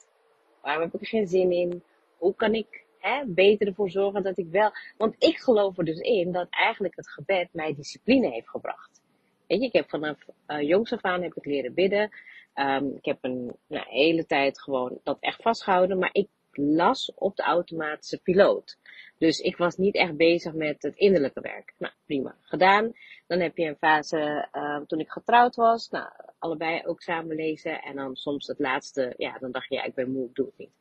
Waarom 0.62 0.84
heb 0.84 0.94
ik 0.94 1.02
er 1.02 1.08
geen 1.08 1.28
zin 1.28 1.52
in? 1.52 1.84
Hoe 2.18 2.36
kan 2.36 2.54
ik 2.54 2.86
hè, 3.00 3.26
beter 3.26 3.68
ervoor 3.68 3.90
zorgen 3.90 4.24
dat 4.24 4.38
ik 4.38 4.48
wel. 4.50 4.72
Want 4.98 5.16
ik 5.18 5.38
geloof 5.38 5.78
er 5.78 5.86
dus 5.86 6.00
in 6.00 6.32
dat 6.32 6.48
eigenlijk 6.50 6.96
het 6.96 7.10
gebed 7.10 7.50
mij 7.52 7.76
discipline 7.76 8.30
heeft 8.30 8.50
gebracht. 8.50 9.02
Weet 9.48 9.60
je, 9.60 9.66
ik 9.66 9.74
heb 9.74 9.90
vanaf 9.90 10.18
uh, 10.48 10.62
jongs 10.62 10.94
af 10.94 11.02
aan 11.02 11.22
heb 11.22 11.34
ik 11.36 11.46
leren 11.46 11.74
bidden. 11.74 12.10
Um, 12.56 12.96
ik 12.96 13.06
heb 13.06 13.18
een 13.22 13.56
nou, 13.68 13.86
hele 13.90 14.26
tijd 14.26 14.62
gewoon 14.62 15.00
dat 15.04 15.18
echt 15.20 15.42
vastgehouden. 15.42 15.98
Maar 16.00 16.10
ik 16.12 16.28
las 16.58 17.12
op 17.16 17.36
de 17.36 17.44
automatische 17.44 18.22
piloot. 18.22 18.78
Dus 19.18 19.40
ik 19.40 19.58
was 19.58 19.78
niet 19.78 19.96
echt 19.96 20.18
bezig 20.18 20.54
met 20.54 20.82
het 20.82 20.96
innerlijke 20.96 21.42
werk. 21.42 21.74
Nou, 21.78 21.94
prima. 22.06 22.36
Gedaan. 22.42 22.92
Dan 23.28 23.40
heb 23.40 23.58
je 23.58 23.66
een 23.66 23.78
fase 23.78 24.48
uh, 24.54 24.80
toen 24.88 25.00
ik 25.00 25.10
getrouwd 25.10 25.56
was. 25.56 25.90
Nou, 25.90 26.10
allebei 26.40 26.82
ook 26.86 27.02
samen 27.02 27.36
lezen. 27.36 27.82
En 27.82 27.96
dan 27.96 28.16
soms 28.16 28.48
het 28.48 28.60
laatste, 28.60 29.14
ja, 29.18 29.38
dan 29.40 29.52
dacht 29.52 29.70
je, 29.70 29.76
ja, 29.76 29.84
ik 29.84 29.94
ben 29.94 30.12
moe, 30.12 30.26
ik 30.26 30.36
doe 30.36 30.46
het 30.46 30.58
niet. 30.58 30.72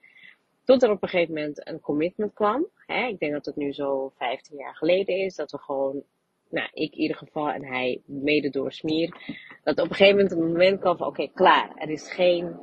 Tot 0.65 0.83
er 0.83 0.91
op 0.91 1.03
een 1.03 1.09
gegeven 1.09 1.35
moment 1.35 1.69
een 1.69 1.81
commitment 1.81 2.33
kwam. 2.33 2.67
Hè, 2.87 3.07
ik 3.07 3.19
denk 3.19 3.33
dat 3.33 3.47
het 3.47 3.57
nu 3.57 3.73
zo 3.73 4.13
15 4.17 4.57
jaar 4.57 4.77
geleden 4.77 5.17
is. 5.17 5.35
Dat 5.35 5.51
we 5.51 5.59
gewoon, 5.59 6.03
nou, 6.49 6.69
ik 6.73 6.93
in 6.93 7.01
ieder 7.01 7.17
geval 7.17 7.51
en 7.51 7.65
hij 7.65 8.03
mede 8.05 8.51
door 8.51 8.73
Smier. 8.73 9.37
Dat 9.65 9.81
op 9.81 9.89
een 9.91 9.95
gegeven 9.95 10.17
moment 10.17 10.33
een 10.33 10.47
moment 10.47 10.81
kwam 10.81 10.97
van, 10.97 11.07
oké, 11.07 11.29
klaar. 11.35 11.73
Er 11.77 11.91
is 11.91 12.13
geen, 12.13 12.57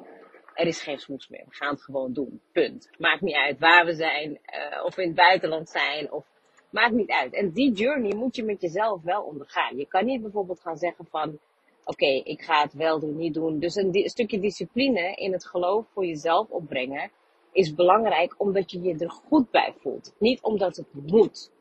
er 0.54 0.68
is 0.68 0.82
geen 0.82 1.00
smoes 1.00 1.28
meer. 1.28 1.44
We 1.48 1.56
gaan 1.56 1.74
het 1.74 1.84
gewoon 1.84 2.14
doen. 2.14 2.42
Punt. 2.52 2.90
Maakt 2.98 3.22
niet 3.22 3.36
uit 3.36 3.60
waar 3.60 3.86
we 3.86 3.94
zijn. 3.94 4.30
Uh, 4.30 4.86
of 4.86 4.98
in 4.98 5.08
het 5.08 5.16
buitenland 5.16 5.70
zijn. 5.70 6.12
Of, 6.12 6.26
maakt 6.74 6.94
niet 6.94 7.12
uit. 7.12 7.34
En 7.34 7.52
die 7.52 7.72
journey 7.72 8.16
moet 8.16 8.36
je 8.36 8.44
met 8.44 8.62
jezelf 8.62 9.02
wel 9.02 9.22
ondergaan. 9.22 9.78
Je 9.78 9.88
kan 9.88 10.06
niet 10.06 10.22
bijvoorbeeld 10.22 10.60
gaan 10.60 10.78
zeggen 10.78 11.06
van, 11.06 11.40
oké, 11.84 12.06
ik 12.06 12.42
ga 12.42 12.62
het 12.62 12.74
wel 12.74 13.00
doen, 13.00 13.18
niet 13.18 13.34
doen. 13.34 13.60
Dus 13.60 13.76
een, 13.76 13.90
een 13.96 14.10
stukje 14.10 14.40
discipline 14.40 15.16
in 15.16 15.32
het 15.32 15.46
geloof 15.46 15.86
voor 15.94 16.06
jezelf 16.06 16.50
opbrengen 16.50 17.12
is 17.52 17.76
belangrijk 17.76 18.36
omdat 18.38 18.72
je 18.72 18.82
je 18.82 18.98
er 18.98 19.10
goed 19.10 19.52
bij 19.52 19.74
voelt. 19.80 20.14
Niet 20.20 20.42
omdat 20.42 20.76
het 20.76 20.88
moet. 20.94 21.52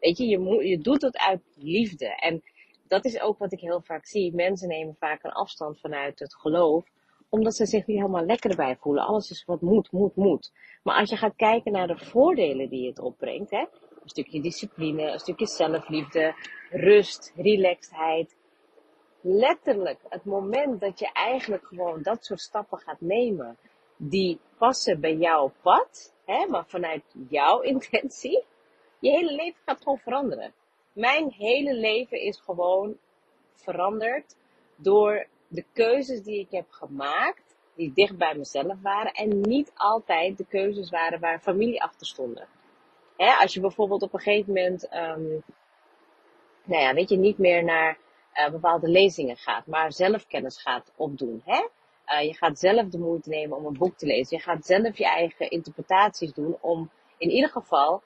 Weet 0.00 0.18
je, 0.18 0.26
je, 0.26 0.38
moet, 0.38 0.64
je 0.64 0.78
doet 0.78 1.02
het 1.02 1.18
uit 1.18 1.42
liefde. 1.54 2.06
En 2.06 2.42
dat 2.88 3.04
is 3.04 3.20
ook 3.20 3.38
wat 3.38 3.52
ik 3.52 3.60
heel 3.60 3.80
vaak 3.80 4.06
zie. 4.06 4.34
Mensen 4.34 4.68
nemen 4.68 4.96
vaak 4.98 5.24
een 5.24 5.32
afstand 5.32 5.80
vanuit 5.80 6.18
het 6.18 6.34
geloof, 6.34 6.84
omdat 7.34 7.54
ze 7.54 7.66
zich 7.66 7.86
niet 7.86 7.96
helemaal 7.96 8.24
lekker 8.24 8.50
erbij 8.50 8.76
voelen. 8.76 9.04
Alles 9.04 9.30
is 9.30 9.44
wat 9.44 9.60
moet, 9.60 9.92
moet, 9.92 10.16
moet. 10.16 10.52
Maar 10.82 10.98
als 10.98 11.10
je 11.10 11.16
gaat 11.16 11.36
kijken 11.36 11.72
naar 11.72 11.86
de 11.86 11.98
voordelen 11.98 12.68
die 12.68 12.88
het 12.88 12.98
opbrengt, 12.98 13.50
hè, 13.50 13.58
een 13.58 14.08
stukje 14.08 14.40
discipline, 14.40 15.02
een 15.02 15.18
stukje 15.18 15.46
zelfliefde, 15.46 16.34
rust, 16.70 17.32
relaxedheid. 17.36 18.36
Letterlijk, 19.20 20.00
het 20.08 20.24
moment 20.24 20.80
dat 20.80 20.98
je 20.98 21.12
eigenlijk 21.12 21.66
gewoon 21.66 22.02
dat 22.02 22.24
soort 22.24 22.40
stappen 22.40 22.78
gaat 22.78 23.00
nemen, 23.00 23.56
die 23.96 24.38
passen 24.58 25.00
bij 25.00 25.16
jouw 25.16 25.52
pad, 25.62 26.14
hè, 26.24 26.46
maar 26.46 26.66
vanuit 26.66 27.02
jouw 27.28 27.60
intentie, 27.74 28.44
je 28.98 29.10
hele 29.10 29.34
leven 29.34 29.60
gaat 29.64 29.82
gewoon 29.82 29.98
veranderen. 29.98 30.52
Mijn 30.92 31.30
hele 31.30 31.74
leven 31.74 32.20
is 32.20 32.40
gewoon 32.40 32.96
veranderd 33.54 34.36
door 34.76 35.26
de 35.54 35.64
keuzes 35.72 36.22
die 36.22 36.40
ik 36.40 36.50
heb 36.50 36.70
gemaakt, 36.70 37.56
die 37.74 37.92
dicht 37.92 38.16
bij 38.16 38.34
mezelf 38.34 38.80
waren 38.82 39.12
en 39.12 39.40
niet 39.40 39.72
altijd 39.74 40.38
de 40.38 40.46
keuzes 40.46 40.90
waren 40.90 41.20
waar 41.20 41.40
familie 41.40 41.82
achter 41.82 42.06
stonden. 42.06 42.46
Hè, 43.16 43.32
als 43.32 43.54
je 43.54 43.60
bijvoorbeeld 43.60 44.02
op 44.02 44.14
een 44.14 44.20
gegeven 44.20 44.52
moment, 44.52 44.94
um, 44.94 45.42
nou 46.64 46.82
ja, 46.82 46.94
weet 46.94 47.08
je, 47.08 47.16
niet 47.16 47.38
meer 47.38 47.64
naar 47.64 47.98
uh, 48.34 48.50
bepaalde 48.50 48.88
lezingen 48.88 49.36
gaat, 49.36 49.66
maar 49.66 49.92
zelfkennis 49.92 50.62
gaat 50.62 50.92
opdoen. 50.96 51.42
Hè? 51.44 51.66
Uh, 52.06 52.26
je 52.26 52.34
gaat 52.34 52.58
zelf 52.58 52.88
de 52.88 52.98
moeite 52.98 53.28
nemen 53.28 53.56
om 53.56 53.66
een 53.66 53.78
boek 53.78 53.96
te 53.96 54.06
lezen. 54.06 54.36
Je 54.36 54.42
gaat 54.42 54.66
zelf 54.66 54.98
je 54.98 55.06
eigen 55.06 55.50
interpretaties 55.50 56.32
doen 56.32 56.56
om 56.60 56.90
in 57.16 57.30
ieder 57.30 57.50
geval 57.50 58.02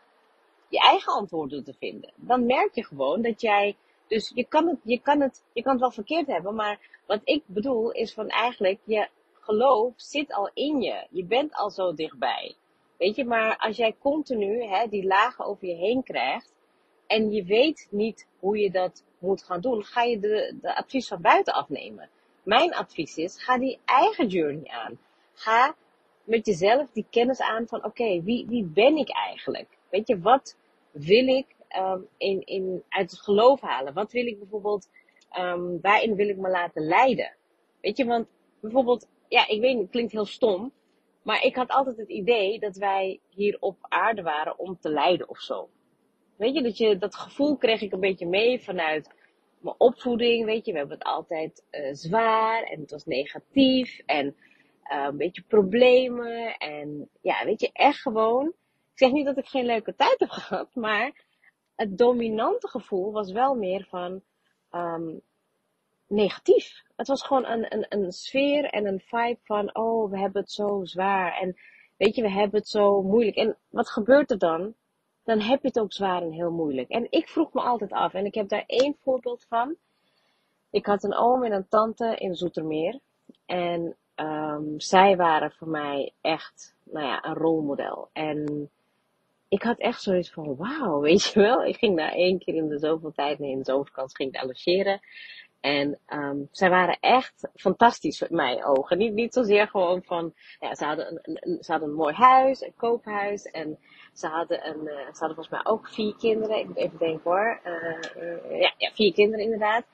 je 0.69 0.79
eigen 0.79 1.13
antwoorden 1.13 1.65
te 1.65 1.75
vinden. 1.79 2.13
Dan 2.17 2.47
merk 2.47 2.75
je 2.75 2.85
gewoon 2.85 3.23
dat 3.23 3.41
jij, 3.41 3.77
dus 4.09 4.33
je 4.35 4.45
kan 4.45 4.69
het, 4.69 4.79
je 4.83 5.01
kan 5.01 5.21
het, 5.21 5.45
je 5.53 5.63
kan 5.63 5.73
het 5.73 5.81
wel 5.81 5.91
verkeerd 5.91 6.27
hebben, 6.27 6.55
maar 6.55 7.01
wat 7.07 7.21
ik 7.25 7.43
bedoel 7.47 7.91
is 7.91 8.13
van 8.15 8.29
eigenlijk, 8.29 8.81
je 8.85 9.09
geloof 9.41 9.93
zit 9.97 10.33
al 10.33 10.51
in 10.55 10.81
je. 10.81 11.07
Je 11.11 11.25
bent 11.25 11.55
al 11.55 11.71
zo 11.71 11.95
dichtbij. 11.95 12.57
Weet 12.99 13.17
je, 13.17 13.25
maar 13.25 13.57
als 13.57 13.77
jij 13.77 13.97
continu 13.99 14.63
hè, 14.63 14.87
die 14.87 15.07
lagen 15.07 15.45
over 15.45 15.67
je 15.67 15.75
heen 15.75 16.03
krijgt 16.03 16.53
en 17.07 17.31
je 17.31 17.45
weet 17.45 17.89
niet 17.91 18.27
hoe 18.39 18.59
je 18.59 18.71
dat 18.71 19.05
moet 19.19 19.43
gaan 19.43 19.61
doen, 19.61 19.85
ga 19.85 20.03
je 20.03 20.19
de, 20.19 20.57
de 20.61 20.77
advies 20.77 21.09
van 21.09 21.21
buiten 21.21 21.55
afnemen. 21.55 22.09
Mijn 22.43 22.75
advies 22.75 23.17
is, 23.17 23.43
ga 23.43 23.59
die 23.59 23.79
eigen 23.85 24.27
journey 24.27 24.71
aan. 24.71 24.99
Ga 25.33 25.75
met 26.25 26.47
jezelf 26.47 26.91
die 26.91 27.07
kennis 27.11 27.41
aan 27.41 27.67
van, 27.67 27.79
oké, 27.79 27.89
okay, 27.89 28.23
wie, 28.23 28.47
wie 28.47 28.65
ben 28.65 28.97
ik 28.97 29.11
eigenlijk? 29.11 29.79
Weet 29.91 30.09
je, 30.09 30.21
wat 30.21 30.57
wil 30.91 31.27
ik 31.27 31.47
um, 31.77 32.09
in, 32.17 32.41
in, 32.47 32.83
uit 32.89 33.11
het 33.11 33.21
geloof 33.21 33.61
halen? 33.61 33.95
Wat 33.95 34.13
wil 34.13 34.27
ik 34.27 34.39
bijvoorbeeld, 34.39 34.89
um, 35.39 35.81
waarin 35.81 36.15
wil 36.15 36.29
ik 36.29 36.37
me 36.37 36.49
laten 36.49 36.83
leiden? 36.83 37.37
Weet 37.81 37.97
je, 37.97 38.05
want 38.05 38.27
bijvoorbeeld, 38.61 39.09
ja, 39.29 39.49
ik 39.49 39.61
weet 39.61 39.79
het 39.79 39.91
klinkt 39.91 40.13
heel 40.13 40.27
stom, 40.27 40.73
maar 41.23 41.43
ik 41.43 41.57
had 41.57 41.69
altijd 41.69 41.97
het 41.97 42.09
idee 42.09 42.59
dat 42.59 42.77
wij 42.77 43.21
hier 43.29 43.57
op 43.61 43.77
aarde 43.81 44.23
waren 44.23 44.59
om 44.59 44.79
te 44.81 44.91
lijden 44.91 45.29
of 45.29 45.39
zo. 45.39 45.69
Weet 46.37 46.55
je, 46.55 46.63
dat, 46.63 46.77
je, 46.77 46.99
dat 46.99 47.15
gevoel 47.15 47.57
kreeg 47.57 47.81
ik 47.81 47.93
een 47.93 48.01
beetje 48.01 48.27
mee 48.27 48.61
vanuit 48.61 49.11
mijn 49.61 49.75
opvoeding. 49.79 50.45
Weet 50.45 50.67
je, 50.67 50.73
we 50.73 50.79
hebben 50.79 50.99
het 50.99 51.07
altijd 51.07 51.65
uh, 51.71 51.89
zwaar 51.93 52.63
en 52.63 52.81
het 52.81 52.91
was 52.91 53.05
negatief 53.05 53.99
en 54.07 54.37
uh, 54.93 55.05
een 55.09 55.17
beetje 55.17 55.43
problemen. 55.49 56.57
En 56.57 57.09
ja, 57.21 57.45
weet 57.45 57.61
je, 57.61 57.71
echt 57.73 58.01
gewoon. 58.01 58.47
Ik 58.93 59.05
zeg 59.05 59.13
niet 59.13 59.27
dat 59.27 59.39
ik 59.39 59.47
geen 59.47 59.67
leuke 59.67 59.95
tijd 59.95 60.19
heb 60.19 60.31
gehad, 60.41 60.75
maar 60.75 61.25
het 61.79 61.99
dominante 61.99 62.69
gevoel 62.69 63.13
was 63.13 63.33
wel 63.33 63.55
meer 63.55 63.87
van 63.89 64.23
um, 64.73 65.21
negatief. 66.07 66.83
Het 66.97 67.07
was 67.07 67.23
gewoon 67.23 67.47
een, 67.47 67.75
een, 67.75 67.87
een 67.89 68.13
sfeer 68.13 68.65
en 68.65 68.87
een 68.87 69.01
vibe 69.01 69.39
van, 69.43 69.75
oh, 69.75 70.11
we 70.11 70.19
hebben 70.19 70.43
het 70.43 70.51
zo 70.51 70.85
zwaar. 70.85 71.37
En 71.37 71.57
weet 71.97 72.15
je, 72.15 72.23
we 72.23 72.31
hebben 72.31 72.59
het 72.59 72.69
zo 72.69 73.03
moeilijk. 73.03 73.37
En 73.37 73.57
wat 73.69 73.91
gebeurt 73.91 74.31
er 74.31 74.39
dan? 74.39 74.75
Dan 75.25 75.41
heb 75.41 75.63
je 75.63 75.69
het 75.69 75.81
ook 75.81 75.93
zwaar 75.93 76.23
en 76.23 76.33
heel 76.33 76.51
moeilijk. 76.51 76.89
En 76.89 77.07
ik 77.11 77.29
vroeg 77.29 77.53
me 77.53 77.61
altijd 77.61 77.93
af, 77.93 78.15
en 78.15 78.25
ik 78.25 78.35
heb 78.35 78.49
daar 78.49 78.65
één 78.67 78.97
voorbeeld 79.03 79.45
van. 79.49 79.77
Ik 80.71 80.87
had 80.87 81.05
een 81.05 81.17
oom 81.17 81.45
en 81.45 81.53
een 81.53 81.69
tante 81.69 82.17
in 82.17 82.35
Zoetermeer. 82.35 82.99
En 83.47 83.97
um, 84.17 84.81
zij 84.81 85.17
waren 85.17 85.53
voor 85.53 85.69
mij 85.69 86.13
echt, 86.21 86.77
nou 86.85 87.07
ja, 87.07 87.25
een 87.25 87.35
rolmodel. 87.35 88.09
En 88.13 88.71
ik 89.49 89.63
had 89.63 89.79
echt 89.79 90.03
zoiets 90.03 90.31
van, 90.31 90.57
wauw, 90.57 91.01
weet 91.09 91.25
je 91.25 91.41
wel. 91.41 91.65
Ik 91.65 91.77
ging 91.77 91.97
daar 91.97 92.13
één 92.13 92.39
keer 92.39 92.55
in 92.55 92.69
de 92.69 92.79
zoveel 92.79 93.13
tijd, 93.13 93.39
nee, 93.39 93.51
in 93.51 93.59
de 93.59 93.65
zomervakantie 93.65 94.17
ging 94.17 94.35
ik 94.35 94.43
logeren. 94.43 95.01
En 95.61 95.99
um, 96.09 96.49
zij 96.53 96.71
waren 96.71 96.99
echt 97.01 97.49
fantastisch 97.55 98.23
in 98.23 98.37
mijn 98.37 98.65
ogen. 98.65 98.99
Niet, 98.99 99.13
niet 99.13 99.35
zozeer 99.35 99.69
gewoon 99.69 100.03
van, 100.03 100.35
ja, 100.61 100.75
ze 100.75 100.85
hadden 100.85 101.21
een, 101.23 101.59
ze 101.61 101.71
hadden 101.71 101.89
een 101.89 101.95
mooi 101.95 102.15
huis, 102.15 102.61
een 102.61 102.75
koophuis. 102.77 103.43
En 103.43 103.79
ze 104.13 104.27
hadden, 104.27 104.67
een, 104.67 104.81
uh, 104.81 104.95
ze 104.95 105.19
hadden 105.19 105.35
volgens 105.35 105.49
mij 105.49 105.61
ook 105.65 105.89
vier 105.89 106.17
kinderen. 106.17 106.59
Ik 106.59 106.67
moet 106.67 106.77
even 106.77 106.99
denken 106.99 107.31
hoor. 107.31 107.61
Uh, 107.65 108.23
uh, 108.23 108.61
ja, 108.61 108.75
ja, 108.77 108.91
vier 108.93 109.13
kinderen 109.13 109.45
inderdaad. 109.45 109.85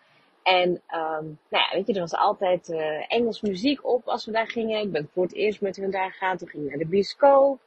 En 0.43 0.69
um, 0.71 1.39
nou 1.49 1.65
ja, 1.65 1.69
weet 1.73 1.87
je, 1.87 1.95
er 1.95 2.01
was 2.01 2.15
altijd 2.15 2.75
Engels 3.09 3.41
muziek 3.41 3.87
op 3.87 4.09
als 4.09 4.25
we 4.25 4.33
daar 4.33 4.49
gingen. 4.49 4.81
Ik 4.81 4.93
ben 4.93 5.09
voor 5.13 5.23
het 5.23 5.35
eerst 5.35 5.61
met 5.61 5.77
hun 5.77 5.91
daar 5.91 6.11
gegaan. 6.11 6.37
Toen 6.37 6.49
ging 6.49 6.63
ik 6.63 6.69
naar 6.69 6.79
de 6.79 6.87
bioscoop. 6.87 7.61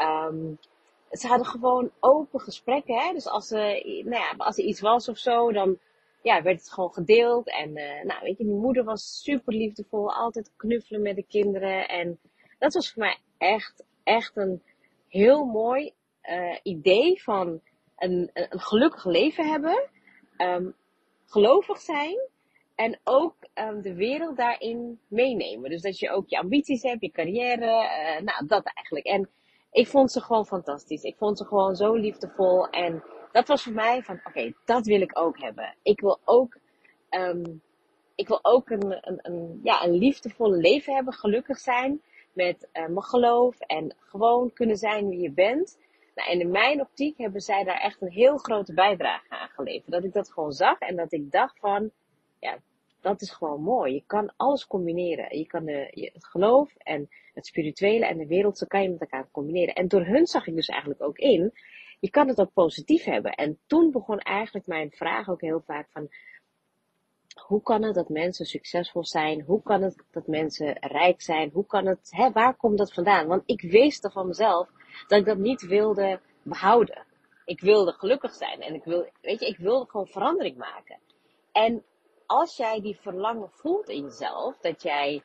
Um, 0.00 0.58
ze 1.18 1.26
hadden 1.26 1.46
gewoon 1.46 1.90
open 2.00 2.40
gesprekken. 2.40 2.98
Hè? 2.98 3.12
Dus 3.12 3.26
als, 3.26 3.46
ze, 3.46 3.56
nou 4.04 4.22
ja, 4.22 4.34
als 4.36 4.58
er 4.58 4.64
iets 4.64 4.80
was 4.80 5.08
of 5.08 5.18
zo, 5.18 5.52
dan 5.52 5.78
ja, 6.22 6.42
werd 6.42 6.58
het 6.58 6.72
gewoon 6.72 6.92
gedeeld. 6.92 7.48
En 7.50 7.76
uh, 7.76 8.04
nou, 8.04 8.20
weet 8.22 8.38
je, 8.38 8.44
mijn 8.44 8.60
moeder 8.60 8.84
was 8.84 9.22
super 9.22 9.54
liefdevol. 9.54 10.12
Altijd 10.12 10.52
knuffelen 10.56 11.02
met 11.02 11.16
de 11.16 11.26
kinderen. 11.26 11.88
En 11.88 12.18
dat 12.58 12.74
was 12.74 12.92
voor 12.92 13.02
mij 13.02 13.18
echt, 13.38 13.84
echt 14.02 14.36
een 14.36 14.62
heel 15.08 15.44
mooi 15.44 15.92
uh, 16.22 16.56
idee 16.62 17.22
van 17.22 17.60
een, 17.96 18.30
een, 18.32 18.60
gelukkig 18.60 19.04
leven 19.04 19.48
hebben, 19.48 19.88
um, 20.38 20.74
gelovig 21.26 21.80
zijn 21.80 22.18
en 22.74 23.00
ook 23.04 23.34
um, 23.54 23.82
de 23.82 23.94
wereld 23.94 24.36
daarin 24.36 25.00
meenemen. 25.08 25.70
Dus 25.70 25.82
dat 25.82 25.98
je 25.98 26.10
ook 26.10 26.28
je 26.28 26.38
ambities 26.38 26.82
hebt, 26.82 27.00
je 27.00 27.10
carrière, 27.10 27.66
nou 28.22 28.46
dat 28.46 28.64
eigenlijk. 28.74 29.06
En 29.06 29.30
ik 29.74 29.88
vond 29.88 30.12
ze 30.12 30.20
gewoon 30.20 30.46
fantastisch. 30.46 31.02
Ik 31.02 31.16
vond 31.16 31.38
ze 31.38 31.44
gewoon 31.44 31.76
zo 31.76 31.94
liefdevol 31.94 32.68
en 32.68 33.02
dat 33.32 33.48
was 33.48 33.62
voor 33.62 33.72
mij 33.72 34.02
van, 34.02 34.20
oké, 34.24 34.52
dat 34.64 34.86
wil 34.86 35.00
ik 35.00 35.18
ook 35.18 35.40
hebben. 35.40 35.74
Ik 35.82 36.00
wil 36.00 36.18
ook, 36.24 36.56
um, 37.10 37.62
ik 38.14 38.28
wil 38.28 38.38
ook 38.42 38.70
een, 38.70 39.08
een, 39.08 39.18
een, 39.22 39.60
ja, 39.62 39.84
een 39.84 39.94
liefdevolle 39.94 40.56
leven 40.56 40.94
hebben, 40.94 41.12
gelukkig 41.12 41.58
zijn 41.58 42.02
met 42.32 42.68
uh, 42.72 42.86
mijn 42.86 43.02
geloof 43.02 43.60
en 43.60 43.94
gewoon 43.98 44.52
kunnen 44.52 44.76
zijn 44.76 45.08
wie 45.08 45.20
je 45.20 45.30
bent. 45.30 45.78
Nou, 46.14 46.30
en 46.30 46.40
in 46.40 46.50
mijn 46.50 46.80
optiek 46.80 47.18
hebben 47.18 47.40
zij 47.40 47.64
daar 47.64 47.80
echt 47.80 48.02
een 48.02 48.12
heel 48.12 48.38
grote 48.38 48.74
bijdrage 48.74 49.28
aan 49.28 49.48
geleverd. 49.48 49.90
Dat 49.90 50.04
ik 50.04 50.12
dat 50.12 50.32
gewoon 50.32 50.52
zag 50.52 50.78
en 50.78 50.96
dat 50.96 51.12
ik 51.12 51.30
dacht 51.30 51.58
van, 51.58 51.90
ja, 52.38 52.58
dat 53.04 53.20
is 53.20 53.30
gewoon 53.30 53.62
mooi. 53.62 53.94
Je 53.94 54.02
kan 54.06 54.32
alles 54.36 54.66
combineren. 54.66 55.38
Je 55.38 55.46
kan 55.46 55.64
de, 55.64 56.10
het 56.12 56.26
geloof 56.26 56.74
en 56.76 57.08
het 57.34 57.46
spirituele 57.46 58.06
en 58.06 58.18
de 58.18 58.26
wereld, 58.26 58.66
kan 58.66 58.82
je 58.82 58.88
met 58.88 59.00
elkaar 59.00 59.28
combineren. 59.30 59.74
En 59.74 59.88
door 59.88 60.04
hun 60.04 60.26
zag 60.26 60.46
ik 60.46 60.54
dus 60.54 60.68
eigenlijk 60.68 61.02
ook 61.02 61.18
in, 61.18 61.52
je 62.00 62.10
kan 62.10 62.28
het 62.28 62.40
ook 62.40 62.52
positief 62.52 63.04
hebben. 63.04 63.32
En 63.32 63.58
toen 63.66 63.90
begon 63.90 64.18
eigenlijk 64.18 64.66
mijn 64.66 64.90
vraag 64.90 65.28
ook 65.28 65.40
heel 65.40 65.62
vaak 65.66 65.90
van, 65.90 66.08
hoe 67.46 67.62
kan 67.62 67.82
het 67.82 67.94
dat 67.94 68.08
mensen 68.08 68.46
succesvol 68.46 69.04
zijn? 69.04 69.42
Hoe 69.42 69.62
kan 69.62 69.82
het 69.82 70.04
dat 70.10 70.26
mensen 70.26 70.76
rijk 70.80 71.22
zijn? 71.22 71.50
Hoe 71.52 71.66
kan 71.66 71.86
het, 71.86 72.10
hè, 72.10 72.30
waar 72.30 72.56
komt 72.56 72.78
dat 72.78 72.92
vandaan? 72.92 73.26
Want 73.26 73.42
ik 73.46 73.60
wist 73.60 74.04
er 74.04 74.12
van 74.12 74.26
mezelf 74.26 74.68
dat 75.06 75.18
ik 75.18 75.24
dat 75.24 75.38
niet 75.38 75.66
wilde 75.66 76.20
behouden. 76.42 77.06
Ik 77.44 77.60
wilde 77.60 77.92
gelukkig 77.92 78.32
zijn 78.34 78.60
en 78.60 78.74
ik 78.74 78.84
wil, 78.84 79.08
weet 79.20 79.40
je, 79.40 79.46
ik 79.46 79.58
wilde 79.58 79.90
gewoon 79.90 80.06
verandering 80.06 80.56
maken. 80.56 80.98
En 81.52 81.84
als 82.26 82.56
jij 82.56 82.80
die 82.80 82.98
verlangen 83.00 83.50
voelt 83.50 83.88
in 83.88 84.02
jezelf, 84.02 84.58
dat 84.58 84.82
jij, 84.82 85.22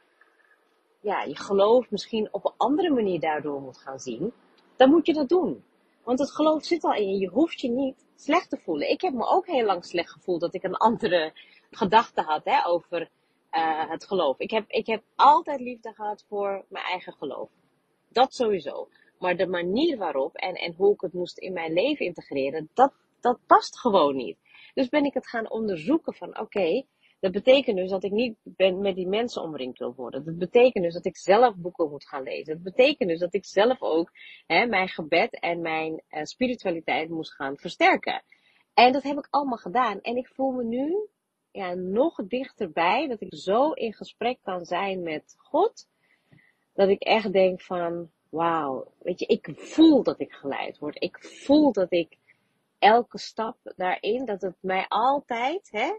ja, 1.00 1.24
je 1.24 1.36
geloof 1.36 1.92
misschien 1.92 2.28
op 2.32 2.46
een 2.46 2.54
andere 2.58 2.90
manier 2.90 3.20
daardoor 3.20 3.62
moet 3.62 3.78
gaan 3.78 4.00
zien, 4.00 4.34
dan 4.76 4.90
moet 4.90 5.06
je 5.06 5.14
dat 5.14 5.30
doen. 5.30 5.64
Want 6.04 6.20
het 6.20 6.32
geloof 6.32 6.66
zit 6.66 6.84
al 6.84 6.94
in 6.94 7.10
je. 7.10 7.18
Je 7.18 7.30
hoeft 7.30 7.60
je 7.62 7.70
niet 7.70 8.06
slecht 8.16 8.50
te 8.50 8.58
voelen. 8.58 8.90
Ik 8.90 9.02
heb 9.02 9.14
me 9.14 9.26
ook 9.26 9.48
heel 9.48 9.66
lang 9.66 9.86
slecht 9.86 10.12
gevoeld 10.12 10.42
dat 10.42 10.54
ik 10.54 10.64
een 10.64 10.78
andere 10.78 11.34
gedachte 11.72 12.22
had 12.22 12.46
hè, 12.46 12.66
over 12.66 13.10
uh, 13.52 13.90
het 13.90 14.06
geloof. 14.06 14.40
Ik 14.40 14.52
heb, 14.52 14.66
ik 14.68 14.88
heb 14.88 15.04
altijd 15.16 15.60
liefde 15.60 15.94
gehad 15.94 16.26
voor 16.28 16.66
mijn 16.68 16.86
eigen 16.86 17.14
geloof. 17.14 17.50
Dat 18.08 18.34
sowieso. 18.34 18.88
Maar 19.20 19.38
de 19.38 19.48
manier 19.48 19.98
waarop 19.98 20.36
en, 20.36 20.54
en 20.54 20.74
hoe 20.78 20.94
ik 20.94 21.02
het 21.02 21.14
moest 21.14 21.38
in 21.38 21.54
mijn 21.54 21.74
leven 21.74 22.06
integreren, 22.06 22.70
dat, 22.74 22.94
dat 23.20 23.40
past 23.48 23.80
gewoon 23.80 24.16
niet. 24.16 24.38
Dus 24.80 24.90
ben 24.90 25.06
ik 25.06 25.14
het 25.14 25.28
gaan 25.28 25.50
onderzoeken 25.50 26.14
van 26.14 26.40
oké, 26.40 26.84
dat 27.20 27.32
betekent 27.32 27.78
dus 27.78 27.90
dat 27.90 28.04
ik 28.04 28.12
niet 28.12 28.38
ben 28.44 28.82
met 28.82 28.96
die 28.96 29.08
mensen 29.08 29.42
omringd 29.42 29.80
wil 29.80 29.94
worden. 29.96 30.26
Dat 30.26 30.38
betekent 30.38 30.84
dus 30.84 30.94
dat 30.94 31.06
ik 31.06 31.18
zelf 31.18 31.56
boeken 31.56 31.90
moet 31.90 32.08
gaan 32.08 32.24
lezen. 32.24 32.54
Dat 32.54 32.64
betekent 32.64 33.10
dus 33.10 33.20
dat 33.20 33.34
ik 33.34 33.46
zelf 33.46 33.82
ook 33.82 34.12
hè, 34.48 34.66
mijn 34.66 34.88
gebed 34.88 35.40
en 35.40 35.62
mijn 35.62 36.04
uh, 36.10 36.24
spiritualiteit 36.24 37.10
moest 37.10 37.34
gaan 37.34 37.58
versterken. 37.58 38.24
En 38.74 38.92
dat 38.92 39.04
heb 39.04 39.18
ik 39.18 39.28
allemaal 39.30 39.58
gedaan. 39.58 40.02
En 40.02 40.18
ik 40.18 40.28
voel 40.28 40.52
me 40.52 40.64
nu 40.64 41.08
ja, 41.52 41.74
nog 41.74 42.16
dichterbij 42.28 43.08
dat 43.08 43.22
ik 43.22 43.36
zo 43.36 43.72
in 43.72 43.94
gesprek 43.94 44.40
kan 44.42 44.66
zijn 44.66 45.04
met 45.04 45.36
God. 45.38 45.88
Dat 46.74 46.90
ik 46.90 47.02
echt 47.02 47.34
denk 47.34 47.62
van, 47.62 48.12
wauw, 48.30 48.94
weet 49.00 49.20
je, 49.20 49.26
ik 49.26 49.50
voel 49.56 50.04
dat 50.04 50.20
ik 50.20 50.34
geleid 50.34 50.78
word. 50.78 51.02
Ik 51.02 51.18
voel 51.20 51.72
dat 51.72 51.92
ik 51.92 52.19
elke 52.80 53.18
stap 53.18 53.58
daarin, 53.76 54.26
dat 54.26 54.42
het 54.42 54.56
mij 54.60 54.86
altijd, 54.88 55.70
hè, 55.72 55.94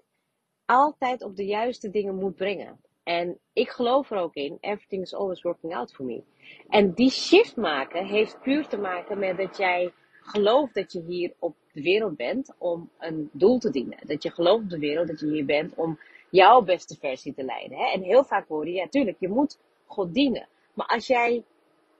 altijd 0.64 1.22
op 1.22 1.36
de 1.36 1.44
juiste 1.44 1.90
dingen 1.90 2.14
moet 2.14 2.36
brengen. 2.36 2.80
En 3.02 3.38
ik 3.52 3.68
geloof 3.68 4.10
er 4.10 4.18
ook 4.18 4.34
in, 4.34 4.58
everything 4.60 5.02
is 5.02 5.14
always 5.14 5.42
working 5.42 5.74
out 5.74 5.94
for 5.94 6.04
me. 6.04 6.22
En 6.68 6.92
die 6.92 7.10
shift 7.10 7.56
maken 7.56 8.06
heeft 8.06 8.40
puur 8.40 8.66
te 8.66 8.76
maken 8.76 9.18
met 9.18 9.36
dat 9.36 9.56
jij 9.56 9.92
gelooft 10.20 10.74
dat 10.74 10.92
je 10.92 11.02
hier 11.02 11.34
op 11.38 11.56
de 11.72 11.82
wereld 11.82 12.16
bent 12.16 12.54
om 12.58 12.90
een 12.98 13.30
doel 13.32 13.58
te 13.58 13.70
dienen. 13.70 13.98
Dat 14.06 14.22
je 14.22 14.30
gelooft 14.30 14.62
op 14.62 14.70
de 14.70 14.78
wereld 14.78 15.06
dat 15.06 15.20
je 15.20 15.26
hier 15.26 15.44
bent 15.44 15.74
om 15.74 15.98
jouw 16.30 16.62
beste 16.62 16.96
versie 16.96 17.34
te 17.34 17.44
leiden. 17.44 17.78
Hè? 17.78 17.92
En 17.92 18.02
heel 18.02 18.24
vaak 18.24 18.48
hoor 18.48 18.66
je, 18.66 18.72
ja 18.72 18.88
tuurlijk, 18.88 19.16
je 19.20 19.28
moet 19.28 19.58
God 19.86 20.14
dienen. 20.14 20.48
Maar 20.74 20.86
als 20.86 21.06
jij 21.06 21.44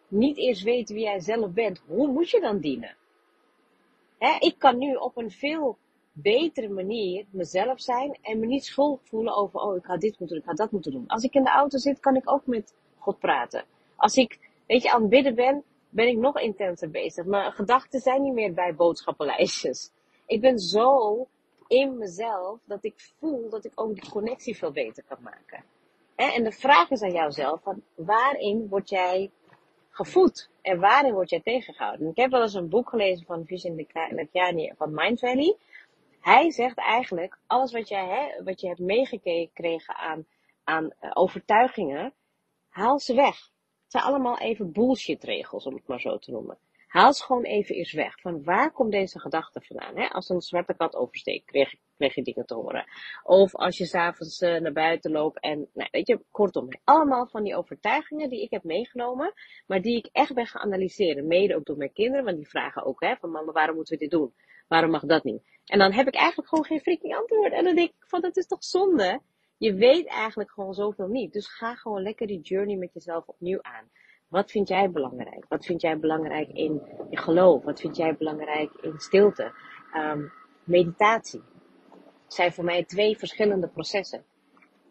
niet 0.08 0.36
eerst 0.36 0.62
weet 0.62 0.90
wie 0.90 1.02
jij 1.02 1.20
zelf 1.20 1.52
bent, 1.52 1.82
hoe 1.86 2.08
moet 2.08 2.30
je 2.30 2.40
dan 2.40 2.58
dienen? 2.58 2.96
Ik 4.20 4.54
kan 4.58 4.78
nu 4.78 4.94
op 4.94 5.16
een 5.16 5.30
veel 5.30 5.78
betere 6.12 6.68
manier 6.68 7.24
mezelf 7.30 7.80
zijn 7.80 8.18
en 8.22 8.38
me 8.38 8.46
niet 8.46 8.64
schuldig 8.64 9.00
voelen 9.04 9.36
over, 9.36 9.60
oh, 9.60 9.76
ik 9.76 9.84
ga 9.84 9.96
dit 9.96 10.18
moeten 10.18 10.28
doen, 10.28 10.38
ik 10.44 10.44
ga 10.44 10.64
dat 10.64 10.70
moeten 10.70 10.92
doen. 10.92 11.06
Als 11.06 11.22
ik 11.22 11.34
in 11.34 11.44
de 11.44 11.50
auto 11.50 11.78
zit, 11.78 12.00
kan 12.00 12.16
ik 12.16 12.30
ook 12.30 12.46
met 12.46 12.74
God 12.98 13.18
praten. 13.18 13.64
Als 13.96 14.16
ik, 14.16 14.38
weet 14.66 14.82
je, 14.82 14.92
aan 14.92 15.00
het 15.00 15.10
bidden 15.10 15.34
ben, 15.34 15.62
ben 15.88 16.08
ik 16.08 16.16
nog 16.16 16.40
intenser 16.40 16.90
bezig. 16.90 17.24
Mijn 17.24 17.52
gedachten 17.52 18.00
zijn 18.00 18.22
niet 18.22 18.32
meer 18.32 18.54
bij 18.54 18.74
boodschappenlijstjes. 18.74 19.90
Ik 20.26 20.40
ben 20.40 20.58
zo 20.58 21.26
in 21.66 21.98
mezelf 21.98 22.58
dat 22.64 22.84
ik 22.84 22.94
voel 23.18 23.48
dat 23.48 23.64
ik 23.64 23.72
ook 23.74 23.94
die 23.94 24.10
connectie 24.10 24.56
veel 24.56 24.72
beter 24.72 25.04
kan 25.08 25.18
maken. 25.22 25.64
En 26.14 26.44
de 26.44 26.52
vraag 26.52 26.90
is 26.90 27.02
aan 27.02 27.12
jouzelf, 27.12 27.62
van 27.62 27.82
waarin 27.94 28.68
word 28.68 28.88
jij 28.88 29.30
gevoed? 30.04 30.50
En 30.62 30.80
waarin 30.80 31.12
word 31.12 31.30
jij 31.30 31.40
tegengehouden? 31.40 32.08
Ik 32.08 32.16
heb 32.16 32.30
wel 32.30 32.42
eens 32.42 32.54
een 32.54 32.68
boek 32.68 32.88
gelezen 32.88 33.26
van 33.26 33.46
Vision 33.46 33.86
Lakiani 34.10 34.72
van 34.76 34.94
Mind 34.94 35.18
Valley. 35.18 35.56
Hij 36.20 36.50
zegt 36.50 36.78
eigenlijk, 36.78 37.38
alles 37.46 37.72
wat, 37.72 37.88
jij, 37.88 38.06
hè, 38.06 38.44
wat 38.44 38.60
je 38.60 38.66
hebt 38.66 38.78
meegekregen 38.78 39.96
aan, 39.96 40.26
aan 40.64 40.84
uh, 40.84 41.10
overtuigingen, 41.14 42.12
haal 42.68 42.98
ze 42.98 43.14
weg. 43.14 43.36
Het 43.82 43.92
zijn 43.92 44.04
allemaal 44.04 44.38
even 44.38 44.72
bullshit 44.72 45.24
regels, 45.24 45.66
om 45.66 45.74
het 45.74 45.86
maar 45.86 46.00
zo 46.00 46.18
te 46.18 46.30
noemen. 46.30 46.58
Haal 46.86 47.12
ze 47.12 47.22
gewoon 47.22 47.44
even 47.44 47.74
eens 47.74 47.92
weg. 47.92 48.20
Van 48.20 48.44
waar 48.44 48.72
komt 48.72 48.92
deze 48.92 49.18
gedachte 49.18 49.60
vandaan? 49.60 49.96
Hè? 49.96 50.08
Als 50.08 50.28
een 50.28 50.40
zwarte 50.40 50.74
kat 50.74 50.96
oversteekt, 50.96 51.44
kreeg, 51.44 51.74
kreeg 52.00 52.14
je 52.14 52.22
dingen 52.22 52.46
te 52.46 52.54
horen. 52.54 52.84
Of 53.22 53.54
als 53.54 53.78
je 53.78 53.86
s'avonds 53.86 54.40
uh, 54.40 54.60
naar 54.60 54.72
buiten 54.72 55.10
loopt 55.10 55.40
en, 55.40 55.68
nou, 55.74 55.88
weet 55.90 56.06
je, 56.06 56.20
kortom. 56.30 56.68
Allemaal 56.84 57.26
van 57.26 57.42
die 57.42 57.56
overtuigingen 57.56 58.28
die 58.28 58.42
ik 58.42 58.50
heb 58.50 58.64
meegenomen, 58.64 59.32
maar 59.66 59.82
die 59.82 59.96
ik 59.96 60.08
echt 60.12 60.34
ben 60.34 60.46
gaan 60.46 60.62
analyseren. 60.62 61.26
Mede 61.26 61.56
ook 61.56 61.64
door 61.64 61.76
mijn 61.76 61.92
kinderen, 61.92 62.24
want 62.24 62.36
die 62.36 62.48
vragen 62.48 62.84
ook, 62.84 63.00
hè, 63.00 63.16
van 63.16 63.30
mama, 63.30 63.52
waarom 63.52 63.74
moeten 63.74 63.94
we 63.94 64.00
dit 64.00 64.10
doen? 64.10 64.34
Waarom 64.68 64.90
mag 64.90 65.02
dat 65.04 65.24
niet? 65.24 65.42
En 65.64 65.78
dan 65.78 65.92
heb 65.92 66.06
ik 66.06 66.14
eigenlijk 66.14 66.48
gewoon 66.48 66.64
geen 66.64 66.80
freaking 66.80 67.16
antwoord. 67.16 67.52
En 67.52 67.64
dan 67.64 67.74
denk 67.74 67.88
ik 67.88 68.06
van, 68.06 68.20
dat 68.20 68.36
is 68.36 68.46
toch 68.46 68.64
zonde? 68.64 69.20
Je 69.56 69.74
weet 69.74 70.06
eigenlijk 70.06 70.50
gewoon 70.50 70.74
zoveel 70.74 71.08
niet. 71.08 71.32
Dus 71.32 71.48
ga 71.48 71.74
gewoon 71.74 72.02
lekker 72.02 72.26
die 72.26 72.40
journey 72.40 72.76
met 72.76 72.92
jezelf 72.92 73.26
opnieuw 73.26 73.62
aan. 73.62 73.90
Wat 74.28 74.50
vind 74.50 74.68
jij 74.68 74.90
belangrijk? 74.90 75.44
Wat 75.48 75.64
vind 75.64 75.80
jij 75.80 75.98
belangrijk 75.98 76.48
in 76.48 76.82
je 77.10 77.16
geloof? 77.16 77.64
Wat 77.64 77.80
vind 77.80 77.96
jij 77.96 78.16
belangrijk 78.16 78.72
in 78.80 78.98
stilte? 78.98 79.52
Um, 79.94 80.32
meditatie. 80.64 81.42
Zijn 82.32 82.52
voor 82.52 82.64
mij 82.64 82.84
twee 82.84 83.18
verschillende 83.18 83.68
processen. 83.68 84.24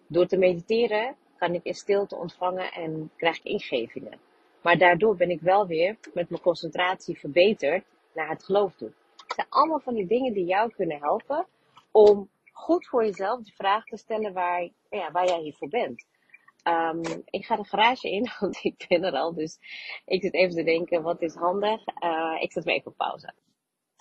Door 0.08 0.26
te 0.26 0.38
mediteren 0.38 1.16
kan 1.38 1.54
ik 1.54 1.64
in 1.64 1.74
stilte 1.74 2.16
ontvangen 2.16 2.72
en 2.72 3.12
krijg 3.16 3.38
ik 3.38 3.44
ingevingen. 3.44 4.20
Maar 4.62 4.78
daardoor 4.78 5.16
ben 5.16 5.30
ik 5.30 5.42
wel 5.42 5.68
weer 5.68 5.98
met 6.14 6.30
mijn 6.30 6.42
concentratie 6.42 7.20
verbeterd 7.20 7.84
naar 8.14 8.30
het 8.30 8.44
geloof 8.44 8.76
toe. 8.76 8.94
Het 9.16 9.34
zijn 9.36 9.48
allemaal 9.50 9.80
van 9.80 9.94
die 9.94 10.08
dingen 10.08 10.34
die 10.34 10.46
jou 10.46 10.72
kunnen 10.72 11.00
helpen 11.00 11.48
om 11.92 12.30
goed 12.52 12.88
voor 12.88 13.06
jezelf 13.06 13.42
de 13.44 13.52
vraag 13.52 13.84
te 13.86 13.98
stellen 13.98 14.34
waar, 14.34 14.70
ja, 14.90 15.12
waar 15.12 15.28
jij 15.28 15.40
hiervoor 15.40 15.70
bent. 15.70 16.06
Um, 16.64 17.02
ik 17.26 17.46
ga 17.46 17.56
de 17.56 17.64
garage 17.64 18.10
in, 18.10 18.30
want 18.40 18.64
ik 18.64 18.86
ben 18.88 19.04
er 19.04 19.14
al. 19.14 19.34
Dus 19.34 19.58
ik 20.06 20.22
zit 20.22 20.34
even 20.34 20.56
te 20.56 20.64
denken, 20.64 21.02
wat 21.02 21.22
is 21.22 21.36
handig? 21.36 21.82
Uh, 22.04 22.38
ik 22.40 22.52
zet 22.52 22.66
me 22.66 22.74
even 22.74 22.92
op 22.92 22.98
pauze. 22.98 23.34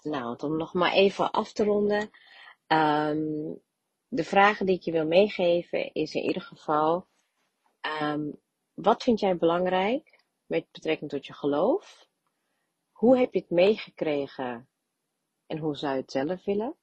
Nou, 0.02 0.36
om 0.38 0.56
nog 0.56 0.72
maar 0.74 0.92
even 0.92 1.30
af 1.30 1.52
te 1.52 1.64
ronden. 1.64 2.10
Um, 2.68 3.60
de 4.08 4.24
vragen 4.24 4.66
die 4.66 4.76
ik 4.76 4.82
je 4.82 4.92
wil 4.92 5.06
meegeven 5.06 5.92
is 5.92 6.14
in 6.14 6.22
ieder 6.22 6.42
geval, 6.42 7.06
um, 8.02 8.40
wat 8.74 9.02
vind 9.02 9.20
jij 9.20 9.36
belangrijk 9.36 10.24
met 10.46 10.70
betrekking 10.70 11.10
tot 11.10 11.26
je 11.26 11.32
geloof? 11.32 12.08
Hoe 12.90 13.18
heb 13.18 13.32
je 13.32 13.40
het 13.40 13.50
meegekregen 13.50 14.68
en 15.46 15.58
hoe 15.58 15.76
zou 15.76 15.94
je 15.94 16.00
het 16.00 16.10
zelf 16.10 16.44
willen? 16.44 16.76